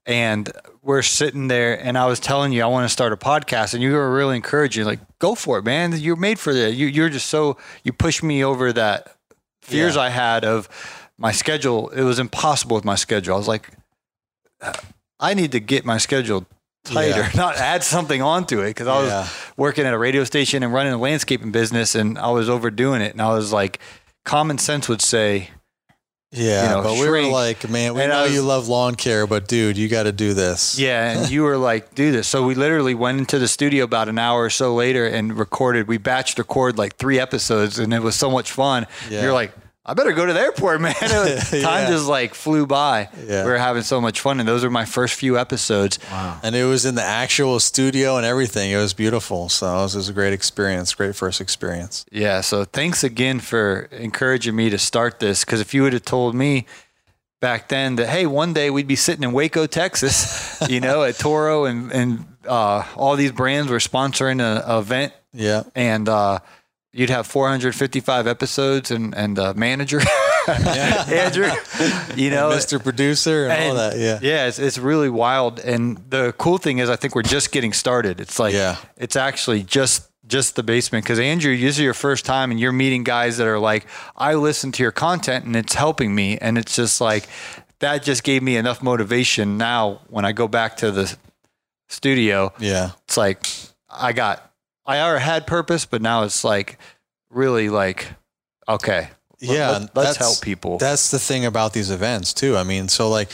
[0.05, 0.49] and
[0.81, 3.83] we're sitting there and I was telling you I want to start a podcast and
[3.83, 7.09] you were really encouraging like go for it man you're made for that you, you're
[7.09, 9.15] just so you pushed me over that
[9.61, 10.01] fears yeah.
[10.01, 10.67] I had of
[11.19, 13.69] my schedule it was impossible with my schedule I was like
[15.19, 16.47] I need to get my schedule
[16.83, 17.31] tighter, yeah.
[17.35, 18.69] not add something onto it.
[18.69, 19.27] Because I was yeah.
[19.57, 23.13] working at a radio station and running a landscaping business, and I was overdoing it.
[23.13, 23.79] And I was like,
[24.25, 25.49] common sense would say,
[26.31, 28.95] Yeah, you know, but we were like, man, we And know was- you love lawn
[28.95, 30.79] care, but dude, you got to do this.
[30.79, 32.27] Yeah, and you were like, do this.
[32.27, 35.87] So we literally went into the studio about an hour or so later and recorded.
[35.87, 38.87] We batched record like three episodes, and it was so much fun.
[39.09, 39.23] Yeah.
[39.23, 40.93] You're like, I better go to the airport, man.
[41.01, 41.87] Was- Time Yeah.
[41.89, 43.09] just like flew by.
[43.25, 43.43] Yeah.
[43.45, 45.97] We were having so much fun, and those are my first few episodes.
[46.11, 46.39] Wow.
[46.43, 48.69] And it was in the actual studio and everything.
[48.71, 49.49] It was beautiful.
[49.49, 52.05] So it was, it was a great experience, great first experience.
[52.11, 52.41] Yeah.
[52.41, 55.43] So thanks again for encouraging me to start this.
[55.43, 56.67] Because if you would have told me
[57.39, 61.17] back then that hey, one day we'd be sitting in Waco, Texas, you know, at
[61.17, 65.63] Toro, and and uh, all these brands were sponsoring a, a event, Yeah.
[65.75, 66.39] and uh,
[66.93, 69.99] you'd have 455 episodes and and uh, manager.
[70.47, 71.49] Andrew,
[72.15, 72.81] you know, Mr.
[72.81, 73.97] Producer and, all that.
[73.97, 74.19] Yeah.
[74.21, 75.59] yeah, it's, it's really wild.
[75.59, 78.19] And the cool thing is, I think we're just getting started.
[78.19, 78.77] It's like, Yeah.
[78.97, 81.03] it's actually just just the basement.
[81.05, 84.33] Because Andrew, this is your first time, and you're meeting guys that are like, I
[84.33, 86.37] listen to your content, and it's helping me.
[86.39, 87.27] And it's just like
[87.79, 89.57] that just gave me enough motivation.
[89.57, 91.15] Now, when I go back to the
[91.89, 92.91] studio, Yeah.
[93.05, 93.45] it's like
[93.89, 94.50] I got,
[94.97, 96.77] I already had purpose, but now it's like
[97.29, 98.07] really like,
[98.67, 99.71] okay, Yeah.
[99.71, 100.77] let, us that's- help people.
[100.77, 102.55] That's the thing about these events too.
[102.57, 103.29] I mean, so like,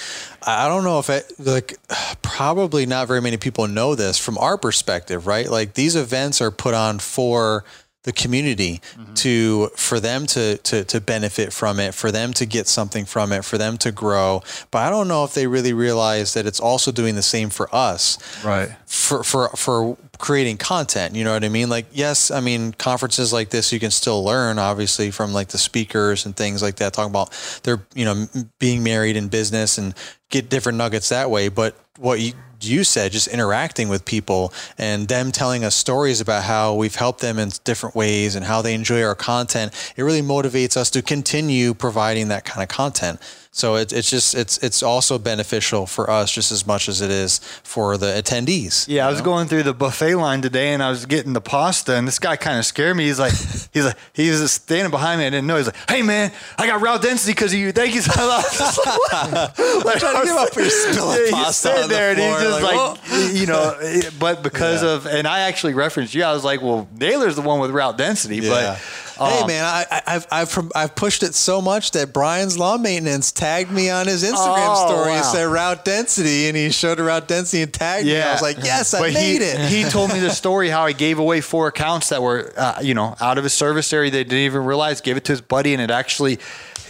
[0.45, 1.75] I I don't know if it, like,
[2.21, 5.49] probably not very many people know this from our perspective, right?
[5.49, 7.63] Like these events are put on for
[8.07, 9.13] the community mm-hmm.
[9.15, 13.33] to for them to to to benefit from it, for them to get something from
[13.33, 14.41] it, for them to grow.
[14.71, 17.67] But I don't know if they really realize that it's also doing the same for
[17.75, 18.69] us right.
[18.85, 23.31] for for for creating content you know what i mean like yes i mean conferences
[23.31, 26.91] like this you can still learn obviously from like the speakers and things like that
[26.91, 27.29] talking about
[27.61, 28.25] their you know
[28.57, 29.93] being married in business and
[30.29, 35.07] get different nuggets that way but what you you said just interacting with people and
[35.07, 38.73] them telling us stories about how we've helped them in different ways and how they
[38.73, 43.19] enjoy our content it really motivates us to continue providing that kind of content
[43.51, 47.09] so it, it's just it's it's also beneficial for us just as much as it
[47.09, 50.91] is for the attendees Yeah, I was going through the buffet line today, and I
[50.91, 53.05] was getting the pasta, and this guy kind of scared me.
[53.05, 53.33] He's like,
[53.73, 55.25] he's like, he was standing behind me.
[55.25, 55.57] I didn't know.
[55.57, 57.71] He's like, "Hey man, I got route density because of you.
[57.71, 59.85] Thank you so much." I was like, what?
[59.85, 62.41] Like, trying to give up for your spilling Yeah, pasta on the there, and he's
[62.41, 66.23] just like, like, you know, but because of, and I actually referenced you.
[66.23, 68.77] I was like, well, Naylor's the one with route density, but.
[68.77, 72.83] hey um, man, I, I, I've I've I've pushed it so much that Brian's Lawn
[72.83, 76.99] maintenance tagged me on his Instagram Oh, story and said route density, and he showed
[76.99, 78.21] a route density and tagged me.
[78.21, 79.59] I was like, yes, I But made he, it.
[79.71, 82.93] He told me the story how he gave away four accounts that were, uh, you
[82.93, 84.11] know, out of his service area.
[84.11, 85.01] They didn't even realize.
[85.01, 86.37] Gave it to his buddy, and it actually,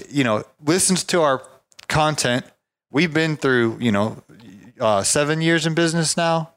[0.10, 1.41] you know, listens to our
[1.88, 2.45] content.
[2.91, 4.21] We've been through, you know,
[4.79, 6.53] uh, seven years in business now.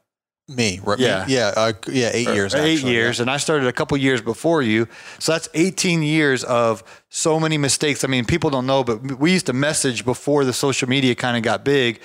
[0.47, 0.99] me, right?
[0.99, 1.25] Yeah.
[1.25, 4.21] me, yeah, uh, yeah, eight years, eight actually, years, and I started a couple years
[4.21, 4.87] before you.
[5.19, 8.03] So that's 18 years of so many mistakes.
[8.03, 11.37] I mean, people don't know, but we used to message before the social media kind
[11.37, 12.01] of got big.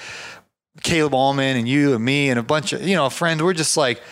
[0.83, 3.43] Caleb Allman and you and me and a bunch of you know friends.
[3.43, 4.03] We're just like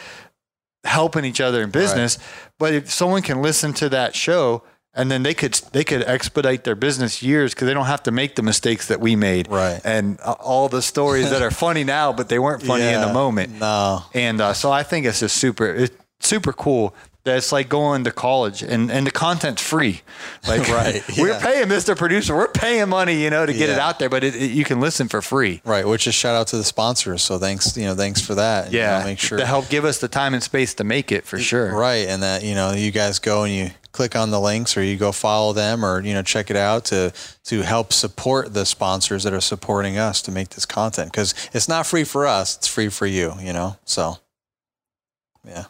[0.83, 2.19] helping each other in business.
[2.59, 4.63] But if someone can listen to that show.
[4.97, 8.13] And then they could they could expedite their business years because they don't have to
[8.13, 9.81] make the mistakes that we made, Right.
[9.85, 13.13] And uh, all the stories that are funny now, but they weren't funny in the
[13.13, 13.59] moment.
[13.59, 17.71] No, And uh, so I think it's just super, it's super cool that it's like
[17.71, 20.03] going to college and, and the content's free.
[20.47, 21.97] Like, Right, we're paying Mr.
[21.97, 24.63] Producer, we're paying money, you know, to get it out there, but it, it- you
[24.63, 25.61] can listen for free.
[25.65, 25.89] right.
[25.89, 27.23] Which is shout out to the sponsors.
[27.23, 28.71] So thanks, you know, thanks for that.
[28.73, 28.99] You Yeah.
[29.01, 31.39] know, make sure To help give us the time and space to make it for
[31.39, 31.75] sure.
[31.75, 32.07] Right.
[32.07, 34.97] And that, you know, you guys go and you click on the links or you
[34.97, 37.13] go follow them or, you know, check it out to,
[37.45, 41.13] to help support the sponsors that are supporting us to make this content.
[41.13, 42.57] Cause it's not free for us.
[42.57, 43.79] It's free for you, you know?
[43.85, 44.19] So
[45.47, 45.65] yeah.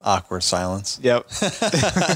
[0.00, 0.98] Awkward silence.
[1.02, 1.26] Yep.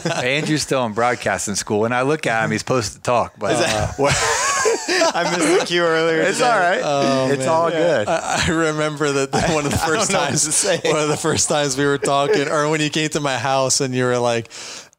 [0.24, 1.80] Andrew's still in broadcasting school.
[1.80, 3.92] When I look at him, he's supposed to talk, but uh,
[5.14, 6.20] I missed the cue earlier.
[6.22, 6.50] it's today.
[6.50, 6.80] all right.
[6.84, 7.48] Oh, it's man.
[7.48, 8.08] all good.
[8.08, 11.76] I, I remember that the- one of the first times, one of the first times
[11.76, 14.50] we were talking, or when you came to my house and you were like,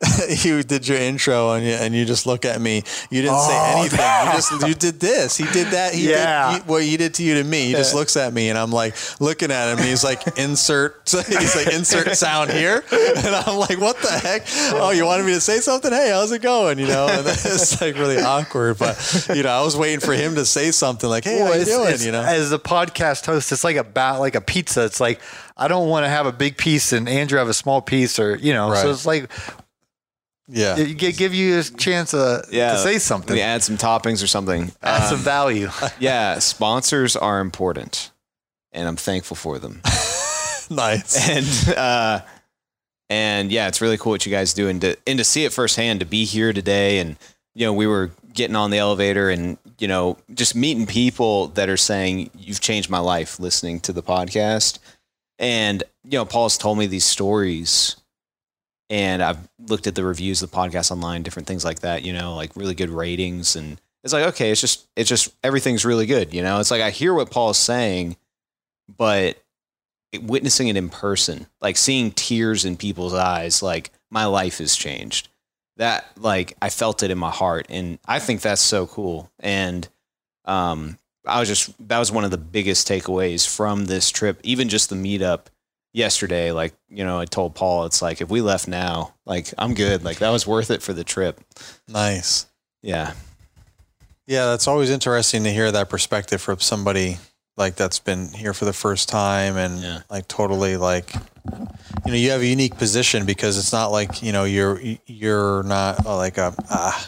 [0.43, 2.83] you did your intro and you, and you just look at me.
[3.09, 3.99] You didn't say Oh, anything.
[3.99, 5.37] You just you did this.
[5.37, 5.93] He did that.
[5.93, 6.53] He Yeah.
[6.53, 7.67] did he, what he did to you to me.
[7.67, 9.83] He just looks at me and I'm like looking at him.
[9.83, 11.01] He's like insert.
[11.05, 14.43] He's like insert sound here, and I'm like, what the heck?
[14.73, 15.91] Oh, you wanted me to say something?
[15.91, 16.79] Hey, how's it going?
[16.79, 18.77] You know, and it's like really awkward.
[18.79, 21.65] But you know, I was waiting for him to say something like, hey, how you
[21.65, 21.99] doing?
[22.01, 22.21] You know.
[22.23, 24.85] as a podcast host, it's like a bat, like a pizza.
[24.85, 25.19] It's like
[25.55, 28.35] I don't want to have a big piece and Andrew have a small piece, or
[28.37, 28.69] you know.
[28.71, 28.81] Right.
[28.81, 29.29] So it's like
[30.47, 30.77] Yeah.
[30.77, 32.73] it gi- give you a chance uh, Yeah.
[32.73, 34.71] to say something, We add some toppings or something.
[34.81, 35.69] add some Um, value.
[35.99, 38.11] yeah, sponsors are important,
[38.71, 39.81] and I'm thankful for them.
[40.69, 41.29] nice.
[41.29, 42.21] and uh,
[43.09, 45.53] and yeah, it's really cool what you guys do, and to and to see it
[45.53, 47.17] firsthand, to be here today, and
[47.55, 51.69] you know, we were getting on the elevator and, you know, just meeting people that
[51.69, 54.79] are saying, You've changed my life listening to the podcast.
[55.37, 57.95] And, you know, Paul's told me these stories
[58.89, 62.13] and I've looked at the reviews of the podcast online, different things like that, you
[62.13, 63.55] know, like really good ratings.
[63.55, 66.33] And it's like, okay, it's just, it's just, everything's really good.
[66.33, 68.17] You know, it's like I hear what Paul's saying,
[68.97, 69.37] but
[70.21, 75.29] witnessing it in person, like seeing tears in people's eyes, like my life has changed
[75.77, 79.31] that like I felt it in my heart, and I think that's so cool.
[79.39, 79.87] And
[80.45, 84.69] um, I was just that was one of the biggest takeaways from this trip, even
[84.69, 85.47] just the meetup
[85.93, 86.51] yesterday.
[86.51, 90.03] Like you know, I told Paul, it's like if we left now, like I'm good.
[90.03, 91.39] Like that was worth it for the trip.
[91.87, 92.45] Nice.
[92.81, 93.13] Yeah.
[94.27, 97.17] Yeah, that's always interesting to hear that perspective from somebody
[97.55, 99.99] like that's been here for the first time and Yeah.
[100.09, 101.13] like totally like
[102.05, 105.61] you know you have a unique position because it's not like you know you're you're
[105.63, 106.99] not uh, like a uh,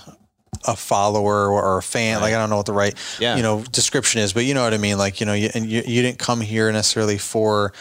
[0.67, 3.37] a follower or a fan like I don't know what the right Yeah.
[3.37, 5.65] you know description is but you know what I mean like you know you, and
[5.67, 7.73] you, you didn't come here necessarily for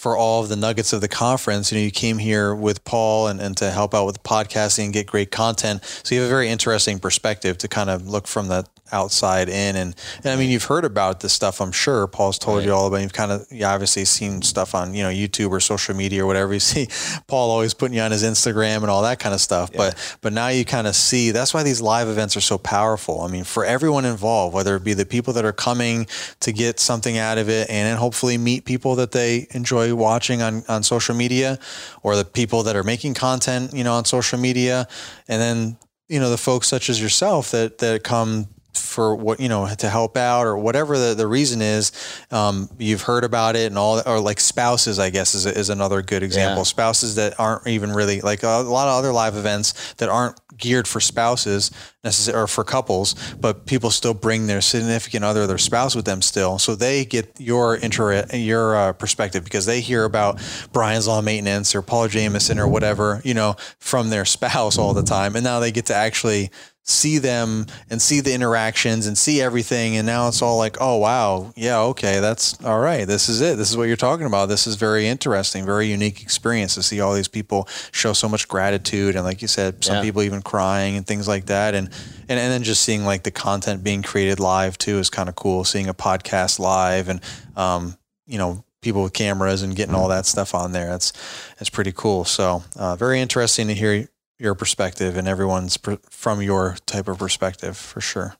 [0.00, 1.70] for all of the nuggets of the conference.
[1.70, 4.94] You know you came here with Paul and, and to help out with podcasting and
[4.94, 5.84] get great content.
[5.84, 9.76] So you have a very interesting perspective to kind of look from the outside in.
[9.76, 12.06] And, and I mean you've heard about this stuff I'm sure.
[12.06, 15.10] Paul's told you all about you've kind of you obviously seen stuff on you know
[15.10, 16.50] YouTube or social media or whatever.
[16.60, 16.88] You see
[17.26, 20.32] Paul always putting you on his Instagram and all that kind of stuff but but
[20.32, 23.22] now you kind of see that's why these live events are so powerful.
[23.22, 26.06] I mean for everyone involved whether it be the people that are coming
[26.40, 30.42] to get something out of it and then hopefully meet people that they enjoy watching
[30.42, 31.58] on on social media
[32.02, 34.86] or the people that are making content you know on social media.
[35.28, 35.76] And then
[36.08, 39.88] you know the folks such as yourself that that come for what you know to
[39.88, 41.92] help out or whatever the, the reason is
[42.30, 46.02] um, you've heard about it and all or like spouses i guess is, is another
[46.02, 46.58] good example.
[46.58, 46.64] Yeah.
[46.64, 50.86] spouses that aren't even really like a, lot of other live events that aren't geared
[50.86, 51.70] for spouses
[52.04, 56.22] necessarily or for couples but people still bring their significant other their spouse with them
[56.22, 56.58] still.
[56.58, 60.40] So they get your inter your uh, perspective because they hear about
[60.72, 65.02] brian's lawn maintenance or paul jameson or whatever you know from their spouse all the
[65.02, 65.34] time.
[65.36, 66.50] And now they get to actually
[66.82, 70.96] see them and see the interactions and see everything and now it's all like oh
[70.96, 74.46] wow yeah okay that's all right this is it this is what you're talking about
[74.48, 78.48] this is very interesting very unique experience to see all these people show so much
[78.48, 80.02] gratitude and like you said some Yeah.
[80.02, 81.88] people even crying and things like that and
[82.28, 85.36] and, and then just seeing like the content being created live too is kind of
[85.36, 87.20] cool seeing a podcast live and
[87.56, 91.12] um you know people with cameras and getting all that stuff on there that's
[91.58, 94.08] that's pretty cool so uh, very interesting to hear
[94.40, 98.34] your perspective and everyone's from your type of perspective for sure.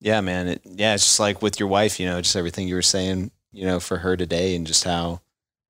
[0.00, 0.48] Yeah, man.
[0.48, 3.30] It, yeah, it's just like with your wife, you know, just everything you were saying,
[3.52, 5.22] you know, for her today and just how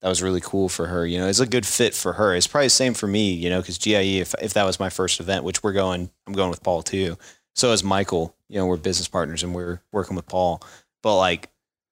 [0.02, 1.06] that was really cool for her.
[1.06, 2.34] You know, it's a good fit for her.
[2.34, 4.90] It's probably the same for me, you know, because GIE, if, if that was my
[4.90, 7.16] first event, which we're going, I'm going with Paul too.
[7.54, 8.34] So is Michael.
[8.48, 10.60] You know, we're business partners and we're working with Paul.
[11.02, 11.50] But like,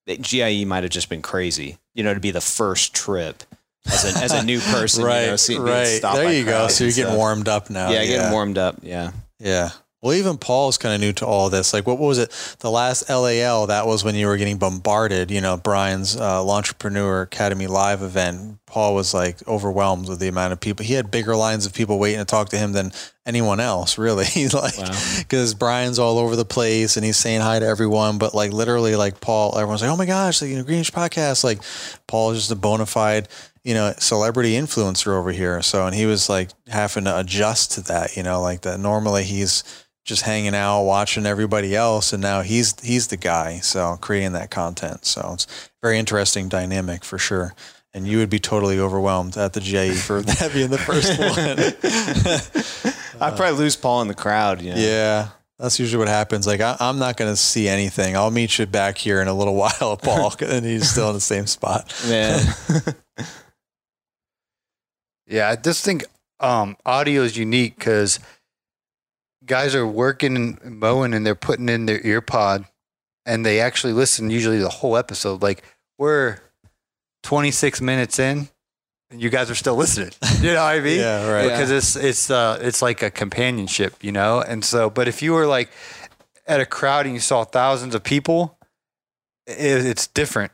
[0.09, 3.45] GIE might have just been crazy, you know, to be the first trip
[3.87, 5.05] as a, as a new person.
[5.05, 6.01] right, you know, see, right.
[6.03, 6.69] There you go.
[6.69, 7.17] So you're getting stuff.
[7.17, 7.91] warmed up now.
[7.91, 8.77] Yeah, getting warmed up.
[8.83, 9.13] Yeah.
[9.39, 9.71] Yeah.
[10.01, 11.73] Well, even Paul's kind of new to all this.
[11.73, 12.31] Like, what was it?
[12.59, 17.23] The last LAL, that was when you were getting bombarded, you know, Brian's uh, Lawnpreneur
[17.23, 18.59] Academy live event.
[18.67, 20.85] Paul was like overwhelmed with the amount of people.
[20.85, 22.91] He had bigger lines of people waiting to talk to him than
[23.25, 24.25] anyone else, really.
[24.27, 24.91] He's like, Wow.
[25.19, 28.19] because Brian's all over the place and he's saying hi to everyone.
[28.19, 31.45] But like, literally, like, Paul, everyone's like, oh my gosh, like, you know, Greenish podcast.
[31.45, 31.61] Like,
[32.09, 33.29] Paul is just a bona fide,
[33.65, 35.63] you know, celebrity influencer over here.
[35.63, 38.81] So, and he was like having to adjust to that, you know, like that.
[38.81, 39.63] Normally he's
[40.05, 42.13] just hanging out, watching everybody else.
[42.13, 43.59] And now he's, he's the guy.
[43.59, 45.05] So creating that content.
[45.05, 47.55] So it's very interesting dynamic for sure.
[47.95, 52.93] And you would be totally overwhelmed at the GIE for that being the first one.
[53.23, 54.61] I'd uh, probably lose Paul in the crowd.
[54.61, 54.81] You know?
[54.81, 55.29] yeah.
[55.59, 56.45] That's usually what happens.
[56.45, 58.17] Like I, I'm not going to see anything.
[58.17, 61.21] I'll meet you back here in a little while, Paul, and he's still in the
[61.21, 61.95] same spot.
[62.09, 62.45] Man.
[65.33, 66.05] Yeah, I just think
[66.41, 68.21] um, audio is unique because
[69.47, 72.67] guys are working and mowing and they're putting in their ear pod
[73.25, 75.41] and they actually listen usually the whole episode.
[75.41, 75.65] Like
[75.99, 76.39] we're
[77.23, 78.49] 26 minutes in
[79.11, 80.11] and you guys are still listening.
[80.43, 80.99] You know what I mean?
[80.99, 81.45] Yeah, right.
[81.45, 84.41] Because it's it's uh it's like a companionship, you know.
[84.41, 85.71] And so, but if you were like
[86.49, 88.59] at a crowd and you saw thousands of people,
[89.47, 90.51] it, it's different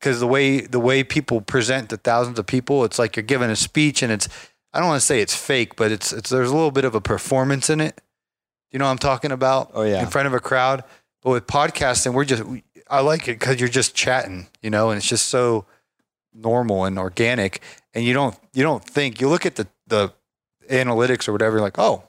[0.00, 3.50] because the way the way people present to thousands of people, it's like you're giving
[3.50, 4.28] a speech, and it's
[4.72, 6.94] I don't want to say it's fake, but it's it's there's a little bit of
[6.94, 8.00] a performance in it.
[8.70, 9.72] You know what I'm talking about?
[9.74, 10.00] Oh, yeah.
[10.00, 10.84] in front of a crowd.
[11.22, 14.90] But with podcasting, we're just we, I like it because you're just chatting, you know,
[14.90, 15.66] and it's just so
[16.32, 17.60] normal and organic,
[17.92, 20.12] and you don't you don't think you look at the the
[20.70, 22.04] analytics or whatever, you're like oh.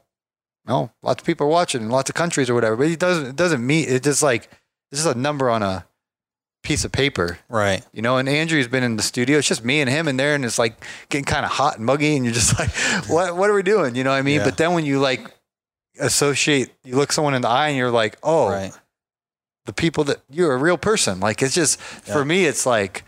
[0.66, 2.78] no, lots of people are watching in lots of countries or whatever.
[2.78, 4.50] But it doesn't it doesn't mean it just like
[4.92, 5.86] this is a number on a
[6.64, 7.40] piece of paper.
[7.50, 7.84] Right.
[7.94, 9.38] You know, and Andrew's been in the studio.
[9.40, 11.86] It's just me and him in there, and it's like getting kind of hot and
[11.86, 12.70] muggy, and you're just like,
[13.10, 13.96] what What are we doing?
[13.96, 14.40] You know what I mean?
[14.40, 14.46] Yeah.
[14.46, 15.26] But then when you like
[16.00, 18.72] associate, you look someone in the eye, and you're like, oh, Right.
[19.66, 21.20] the people that you're a real person.
[21.20, 22.14] Like it's just Yeah.
[22.14, 23.04] for me, it's like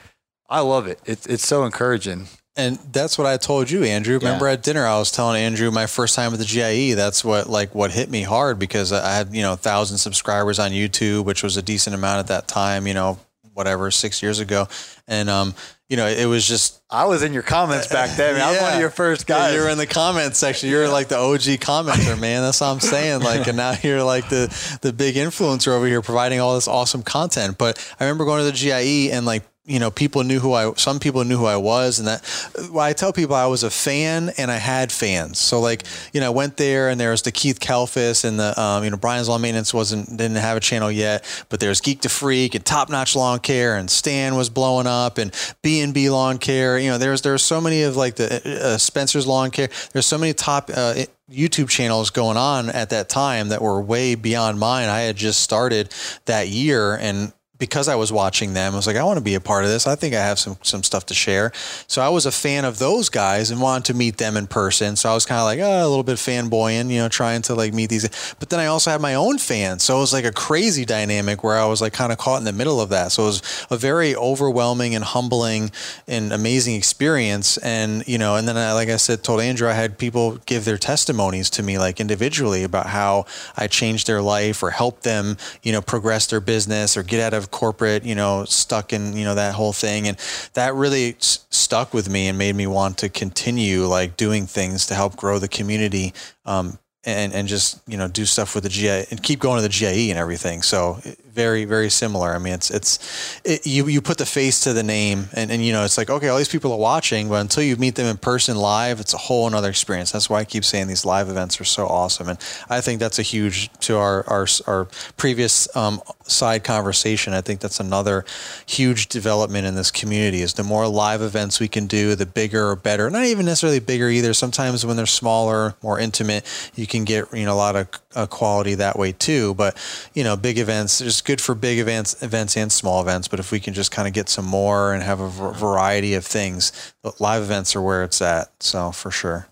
[0.49, 0.99] I love it.
[1.05, 2.27] It's it's so encouraging.
[2.55, 4.19] And that's what I told you, Andrew.
[4.19, 6.93] Remember at dinner, I was telling Andrew my first time at the GIE.
[6.93, 10.69] That's what like what hit me hard because I had you know thousand subscribers on
[10.71, 12.85] YouTube, which was a decent amount at that time.
[12.85, 13.17] You know,
[13.53, 14.67] whatever six years ago,
[15.07, 15.53] and um,
[15.89, 18.41] you know, it was just I was in your comments back then.
[18.41, 19.53] I was one of your first Yeah, guys.
[19.53, 20.69] You're in the comment section.
[20.69, 22.41] You're like the OG commenter, man.
[22.41, 23.21] That's what I'm saying.
[23.21, 27.03] Like, and now you're like the the big influencer over here, providing all this awesome
[27.03, 27.57] content.
[27.57, 30.73] But I remember going to the GIE and like you know, people knew who I,
[30.73, 31.97] some people knew who I was.
[31.97, 35.39] And that, well, I tell people I was a fan and I had fans.
[35.39, 38.59] So like, you know, I went there and there was the Keith Kalfas and the,
[38.61, 42.01] um, you know, Brian's Lawn Maintenance wasn't, didn't have a channel yet, but there's Geek
[42.01, 46.39] to Freak and Top Notch Lawn Care and Stan was blowing up and B&B Lawn
[46.39, 46.77] Care.
[46.77, 49.69] You know, there's, there's so many of like the uh, Spencer's Lawn Care.
[49.93, 50.95] There's so many top, uh,
[51.31, 54.89] YouTube channels going on at that time that were way beyond mine.
[54.89, 55.89] I had just started
[56.25, 57.31] that year and
[57.63, 59.69] because I was watching them, I was like, I want to be a part of
[59.69, 59.87] this.
[59.87, 61.53] I think I have some some stuff to share.
[61.87, 64.97] So I was a fan of those guys and wanted to meet them in person.
[64.97, 67.55] So I was kind of like oh, a little bit fanboying, you know, trying to
[67.55, 68.35] like meet these.
[68.37, 71.41] But then I also had my own fans, so it was like a crazy dynamic
[71.41, 73.13] where I was like kind of caught in the middle of that.
[73.13, 75.71] So it was a very overwhelming and humbling
[76.05, 77.55] and amazing experience.
[77.59, 80.65] And you know, and then I, like I said, told Andrew, I had people give
[80.65, 85.37] their testimonies to me like individually about how I changed their life or helped them,
[85.61, 89.23] you know, progress their business or get out of corporate, you know, stuck in, you
[89.23, 90.09] know, that whole thing.
[90.09, 90.17] And
[90.55, 94.87] that really s- stuck with me and made me want to continue like doing things
[94.87, 96.13] to help grow the community.
[96.45, 99.61] Um, and, and just you know do stuff with the GI and keep going to
[99.61, 100.61] the GIE and everything.
[100.61, 101.01] So
[101.33, 102.33] very very similar.
[102.33, 105.65] I mean it's it's it, you you put the face to the name and, and
[105.65, 108.05] you know it's like okay all these people are watching, but until you meet them
[108.05, 110.11] in person live, it's a whole another experience.
[110.11, 113.19] That's why I keep saying these live events are so awesome, and I think that's
[113.19, 117.33] a huge to our our our previous um, side conversation.
[117.33, 118.25] I think that's another
[118.65, 120.41] huge development in this community.
[120.41, 123.09] Is the more live events we can do, the bigger or better.
[123.09, 124.33] Not even necessarily bigger either.
[124.33, 128.27] Sometimes when they're smaller, more intimate, you can get you know a lot of uh,
[128.27, 129.53] quality that way too.
[129.53, 129.77] But
[130.13, 133.27] you know, big events, it's good for big events, events and small events.
[133.27, 136.13] But if we can just kind of get some more and have a v- variety
[136.13, 138.51] of things, but live events are where it's at.
[138.61, 139.47] So for sure.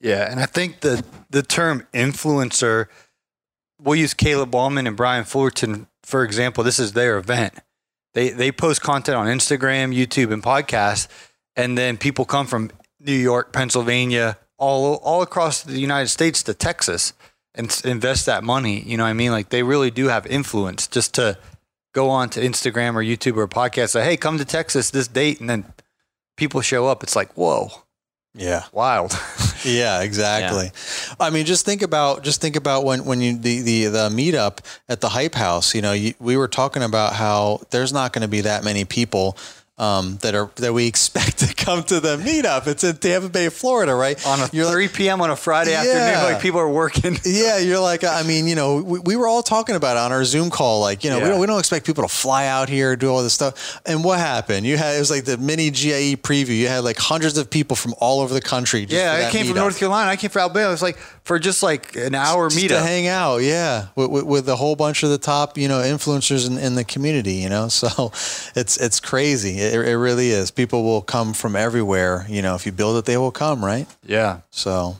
[0.00, 2.86] Yeah, and I think the the term influencer,
[3.80, 6.64] we'll use Caleb Ballman and Brian Fullerton for example.
[6.64, 7.54] This is their event.
[8.12, 11.08] They they post content on Instagram, YouTube, and podcast,
[11.56, 16.54] and then people come from New York, Pennsylvania, all all across the United States to
[16.54, 17.12] Texas
[17.54, 18.80] and invest that money.
[18.80, 19.30] You know what I mean?
[19.32, 21.38] Like they really do have influence just to
[21.92, 23.90] go on to Instagram or YouTube or podcast.
[23.90, 25.64] Say, hey, come to Texas this date, and then
[26.36, 27.02] people show up.
[27.02, 27.70] It's like whoa,
[28.34, 28.64] Yeah.
[28.72, 29.12] wild.
[29.62, 30.70] Yeah, exactly.
[31.20, 34.60] I mean, just think about just think about when when you the the, the meetup
[34.88, 35.74] at the Hype House.
[35.74, 38.86] You know, you, we were talking about how there's not going to be that many
[38.86, 39.36] people.
[39.80, 42.66] Um, that are that we expect to come to the meetup.
[42.66, 44.18] It's in Tampa Bay, Florida, right?
[44.26, 45.22] on a You're like- 3 p.m.
[45.22, 46.22] on a Friday afternoon.
[46.32, 47.16] Like people are working.
[47.24, 50.12] Yeah, you're like, I mean, you know, we, we were all talking about it on
[50.12, 50.80] our Zoom call.
[50.82, 53.22] Like, you know, we, don't, we don't expect people to fly out here, do all
[53.22, 53.80] this stuff.
[53.86, 54.66] And what happened?
[54.66, 56.58] You had, it was like the mini GIE preview.
[56.58, 58.84] You had like hundreds of people from all over the country.
[58.84, 59.56] just Yeah, I came from.
[59.56, 60.10] North Carolina.
[60.10, 60.68] I came from Alabama.
[60.68, 62.82] It was like for just like an hour Just to meetup.
[62.82, 66.46] hang out, yeah, with, with, with a whole bunch of the top, you know, influencers
[66.46, 67.68] in, in the community, you know.
[67.80, 68.12] So
[68.54, 69.58] it's it's crazy.
[69.58, 70.50] It, it really is.
[70.50, 72.26] People will come from everywhere.
[72.28, 73.86] You know, if you build it, they will come, right?
[74.04, 74.40] Yeah.
[74.50, 74.96] So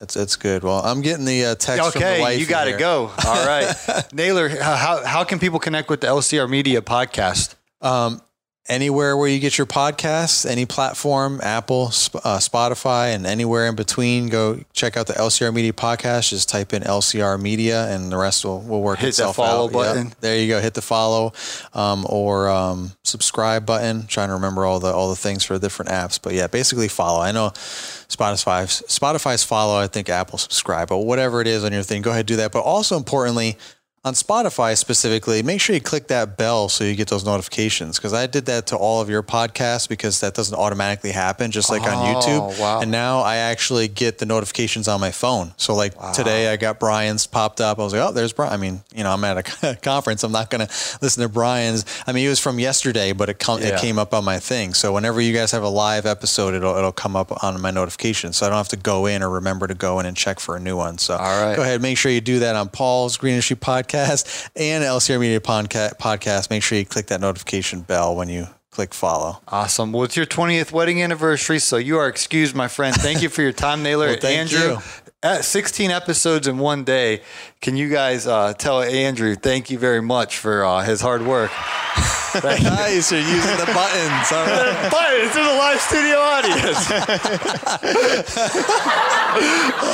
[0.00, 0.62] it's it's good.
[0.62, 3.10] Well, I'm getting the uh, text from the Okay, you got to go.
[3.26, 3.74] All right,
[4.12, 4.48] Naylor.
[4.48, 7.54] How how can people connect with the LCR Media podcast?
[7.80, 8.20] Um,
[8.66, 14.28] anywhere where you get your podcasts, any platform, Apple, uh, Spotify, and anywhere in between,
[14.28, 16.30] go check out the LCR Media podcast.
[16.30, 19.72] Just type in LCR Media, and the rest will, will work Hit itself follow out.
[19.72, 20.06] button.
[20.08, 20.20] Yep.
[20.20, 20.60] There you go.
[20.60, 21.32] Hit the follow
[21.74, 24.06] um, or um, subscribe button.
[24.06, 27.20] trying to remember all the all the things for different apps, but yeah, basically follow.
[27.20, 29.76] I know Spotify's Spotify's follow.
[29.78, 32.36] I think Apple subscribe, but whatever it is on your thing, go ahead and do
[32.36, 32.52] that.
[32.52, 33.58] But also importantly.
[34.06, 37.96] On Spotify specifically, make sure you click that bell so you get those notifications.
[37.96, 41.70] Because I did that to all of your podcasts because that doesn't automatically happen, just
[41.70, 42.60] like on oh, YouTube.
[42.60, 42.80] wow.
[42.82, 45.54] And now I actually get the notifications on my phone.
[45.56, 47.78] So like today, I got Brian's popped up.
[47.78, 48.52] I was like, oh, there's Brian.
[48.52, 50.22] I mean, you know, I'm at a conference.
[50.22, 51.86] I'm not going to listen to Brian's.
[52.06, 53.68] I mean, it was from yesterday, but it com- Yeah.
[53.68, 54.74] it came up on my thing.
[54.74, 58.36] So whenever you guys have a live episode, it'll it'll come up on my notifications.
[58.36, 60.56] So I don't have to go in or remember to go in and check for
[60.56, 60.98] a new one.
[60.98, 61.56] So All right.
[61.56, 65.40] go ahead, make sure you do that on Paul's Green Industry Podcast and LCR Media
[65.40, 66.50] Podca- Podcast.
[66.50, 69.40] Make sure you click that notification bell when you click follow.
[69.46, 69.92] Awesome.
[69.92, 72.94] Well, it's your 20th wedding anniversary, so you are excused, my friend.
[72.94, 74.08] Thank you for your time, Naylor.
[74.08, 74.78] Well, thank Andrew, you.
[75.24, 77.22] At 16 episodes in one day.
[77.62, 81.50] Can you guys uh, tell Andrew thank you very much for uh, his hard work?
[82.44, 84.32] nice, you're using the buttons.
[84.32, 84.90] All right.
[84.94, 86.90] But it's in a live studio audience.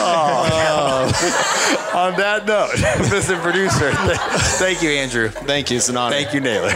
[0.02, 1.06] Oh.
[1.94, 2.70] On that note,
[3.08, 3.40] Mr.
[3.40, 4.18] Producer, th-
[4.58, 5.28] thank you, Andrew.
[5.28, 5.78] Thank you.
[5.78, 6.14] It's an honor.
[6.14, 6.70] Thank you, Naylor.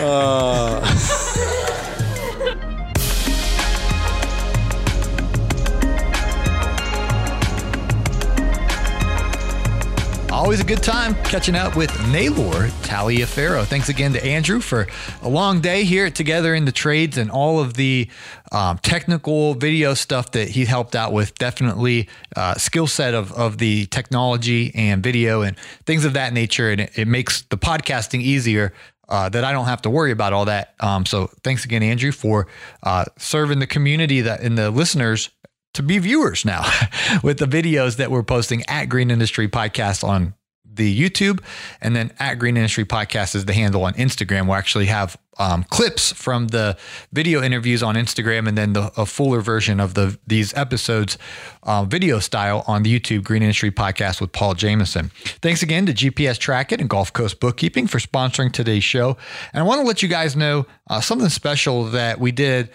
[10.45, 13.65] Always a good time catching up with Naylor Taliaferro.
[13.65, 14.87] Thanks again to Andrew for
[15.23, 18.11] a long day here Together in the Trades and all of the
[18.53, 21.35] um, technical video stuff that he helped out with.
[21.39, 26.71] Definitely uh, skill set of, of the technology and video and things of that nature.
[26.71, 28.75] And it, it makes the podcasting easier
[29.09, 30.75] uh, that I don't have to worry about all that.
[30.79, 32.49] Um, so thanks again, Andrew, for
[32.83, 35.31] uh, serving the community that and the listeners
[35.75, 36.63] to be viewers now
[37.23, 40.35] with the videos that we're posting at Green Industry Podcast on
[40.77, 41.43] the YouTube,
[41.81, 44.47] and then at Green Industry Podcast is the handle on Instagram.
[44.47, 46.77] We'll actually have um, clips from the
[47.13, 51.19] video interviews on Instagram, and then the a fuller version of the these episodes,
[51.63, 55.11] uh, video style on the YouTube Green Industry Podcast with Paul Jameson.
[55.43, 59.17] Thanks again to GPS Trackit and Gulf Coast Bookkeeping for sponsoring today's show,
[59.53, 62.71] and I want to let you guys know uh, something special that we did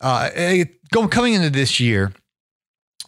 [0.00, 2.12] uh, eh, go- coming into this year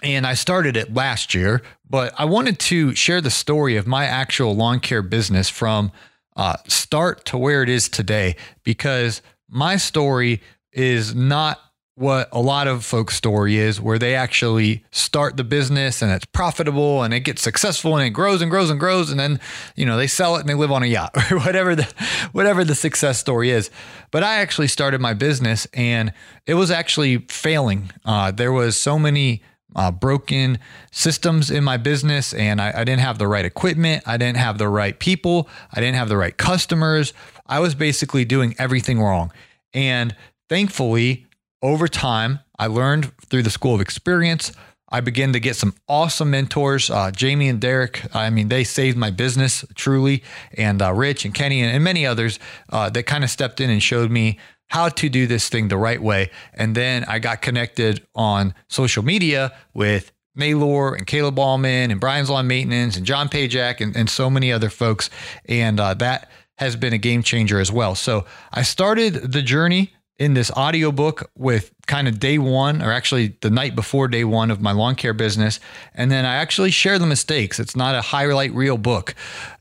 [0.02, 4.04] and I started it last year, but I wanted to share the story of my
[4.04, 5.92] actual lawn care business from
[6.36, 10.40] uh, start to where it is today because my story
[10.72, 11.58] is not
[11.98, 16.24] what a lot of folks' story is, where they actually start the business and it's
[16.26, 19.40] profitable and it gets successful and it grows and grows and grows, and then
[19.74, 21.92] you know they sell it and they live on a yacht or whatever the
[22.30, 23.68] whatever the success story is.
[24.12, 26.12] But I actually started my business and
[26.46, 27.90] it was actually failing.
[28.04, 29.42] Uh, there was so many
[29.76, 30.58] uh, broken
[30.90, 34.02] systems in my business and I, I didn't have the right equipment.
[34.06, 35.48] I didn't have the right people.
[35.72, 37.12] I didn't have the right customers.
[37.46, 39.32] I was basically doing everything wrong.
[39.74, 40.16] And
[40.48, 41.26] thankfully,
[41.62, 44.52] over time, I learned through the school of experience.
[44.90, 46.88] I began to get some awesome mentors.
[46.88, 50.22] Uh, Jamie and Derek, I mean, they saved my business truly,
[50.54, 52.38] and uh, Rich and Kenny and, and many others
[52.70, 54.38] uh, that kind of stepped in and showed me
[54.68, 56.30] how to do this thing the right way.
[56.54, 62.30] And then I got connected on social media with Naylor and Caleb Ballman and Brian's
[62.30, 65.10] Lawn Maintenance and John Pajak and, and so many other folks.
[65.46, 67.94] And uh, that has been a game changer as well.
[67.94, 73.36] So I started the journey in this audiobook with kind of day one, or actually
[73.40, 75.60] the night before day one of my lawn care business.
[75.94, 77.60] And then I actually share the mistakes.
[77.60, 79.14] It's not a highlight reel book,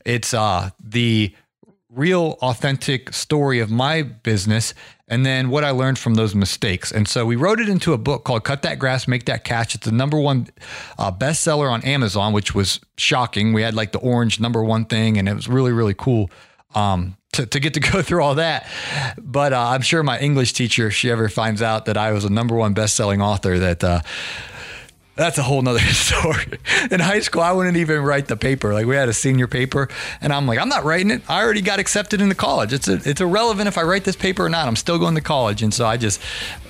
[0.04, 1.34] it's uh, the
[1.90, 4.74] real authentic story of my business
[5.08, 6.92] and then what I learned from those mistakes.
[6.92, 9.74] And so we wrote it into a book called Cut That Grass, Make That Cash.
[9.74, 10.48] It's the number one
[10.98, 13.52] uh, bestseller on Amazon, which was shocking.
[13.52, 16.30] We had like the orange number one thing, and it was really, really cool.
[16.74, 18.66] Um, to, to get to go through all that.
[19.18, 22.24] But uh, I'm sure my English teacher, if she ever finds out that I was
[22.24, 24.00] a number one best-selling author, that uh,
[25.18, 26.58] that's a whole nother story.
[26.90, 28.72] In high school, I wouldn't even write the paper.
[28.72, 29.88] Like we had a senior paper,
[30.20, 31.22] and I'm like, I'm not writing it.
[31.28, 32.72] I already got accepted into college.
[32.72, 34.68] It's a, it's irrelevant if I write this paper or not.
[34.68, 36.20] I'm still going to college, and so I just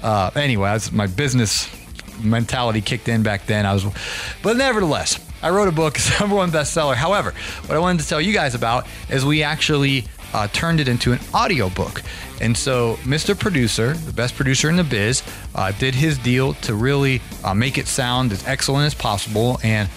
[0.03, 1.68] uh, anyway, that's my business
[2.22, 3.66] mentality kicked in back then.
[3.66, 3.84] I was,
[4.42, 6.94] but nevertheless, I wrote a book, it's number one bestseller.
[6.94, 7.32] However,
[7.66, 11.12] what I wanted to tell you guys about is we actually uh, turned it into
[11.12, 12.03] an audiobook.
[12.41, 13.39] And so, Mr.
[13.39, 15.22] Producer, the best producer in the biz,
[15.55, 19.59] uh, did his deal to really uh, make it sound as excellent as possible.
[19.62, 19.89] And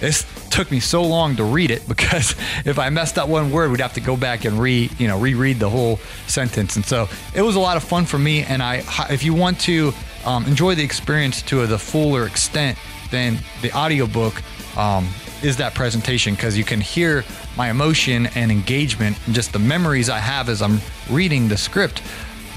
[0.00, 2.34] this took me so long to read it because
[2.64, 5.18] if I messed up one word, we'd have to go back and re, you know,
[5.18, 6.76] reread the whole sentence.
[6.76, 8.42] And so, it was a lot of fun for me.
[8.42, 9.92] And I, if you want to
[10.24, 12.78] um, enjoy the experience to the fuller extent,
[13.10, 14.42] then the audiobook
[14.76, 15.08] um,
[15.42, 17.24] is that presentation because you can hear
[17.56, 22.02] my emotion and engagement and just the memories I have as I'm reading the script.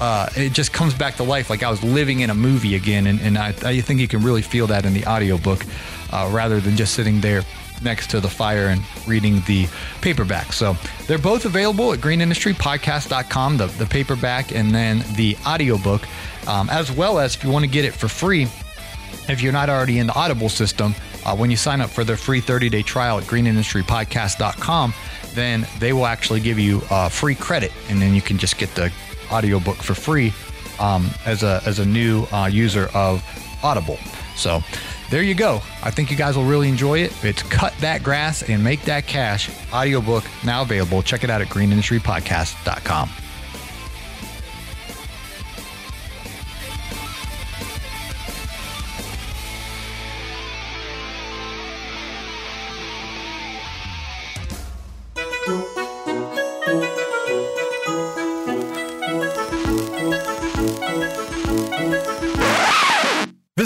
[0.00, 3.06] Uh, it just comes back to life like I was living in a movie again.
[3.06, 5.64] And, and I, I think you can really feel that in the audiobook
[6.12, 7.42] uh, rather than just sitting there
[7.82, 9.68] next to the fire and reading the
[10.00, 10.52] paperback.
[10.52, 10.76] So
[11.06, 16.02] they're both available at greenindustrypodcast.com, the, the paperback and then the audiobook,
[16.48, 18.48] um, as well as if you want to get it for free,
[19.28, 22.16] if you're not already in the Audible system, uh, when you sign up for their
[22.16, 24.94] free 30 day trial at greenindustrypodcast.com,
[25.34, 28.74] then they will actually give you uh, free credit, and then you can just get
[28.74, 28.92] the
[29.30, 30.32] audiobook for free
[30.78, 33.22] um, as a as a new uh, user of
[33.62, 33.98] Audible.
[34.36, 34.62] So
[35.10, 35.60] there you go.
[35.82, 37.24] I think you guys will really enjoy it.
[37.24, 41.02] It's Cut That Grass and Make That Cash audiobook now available.
[41.02, 43.23] Check it out at greenindustrypodcast.com.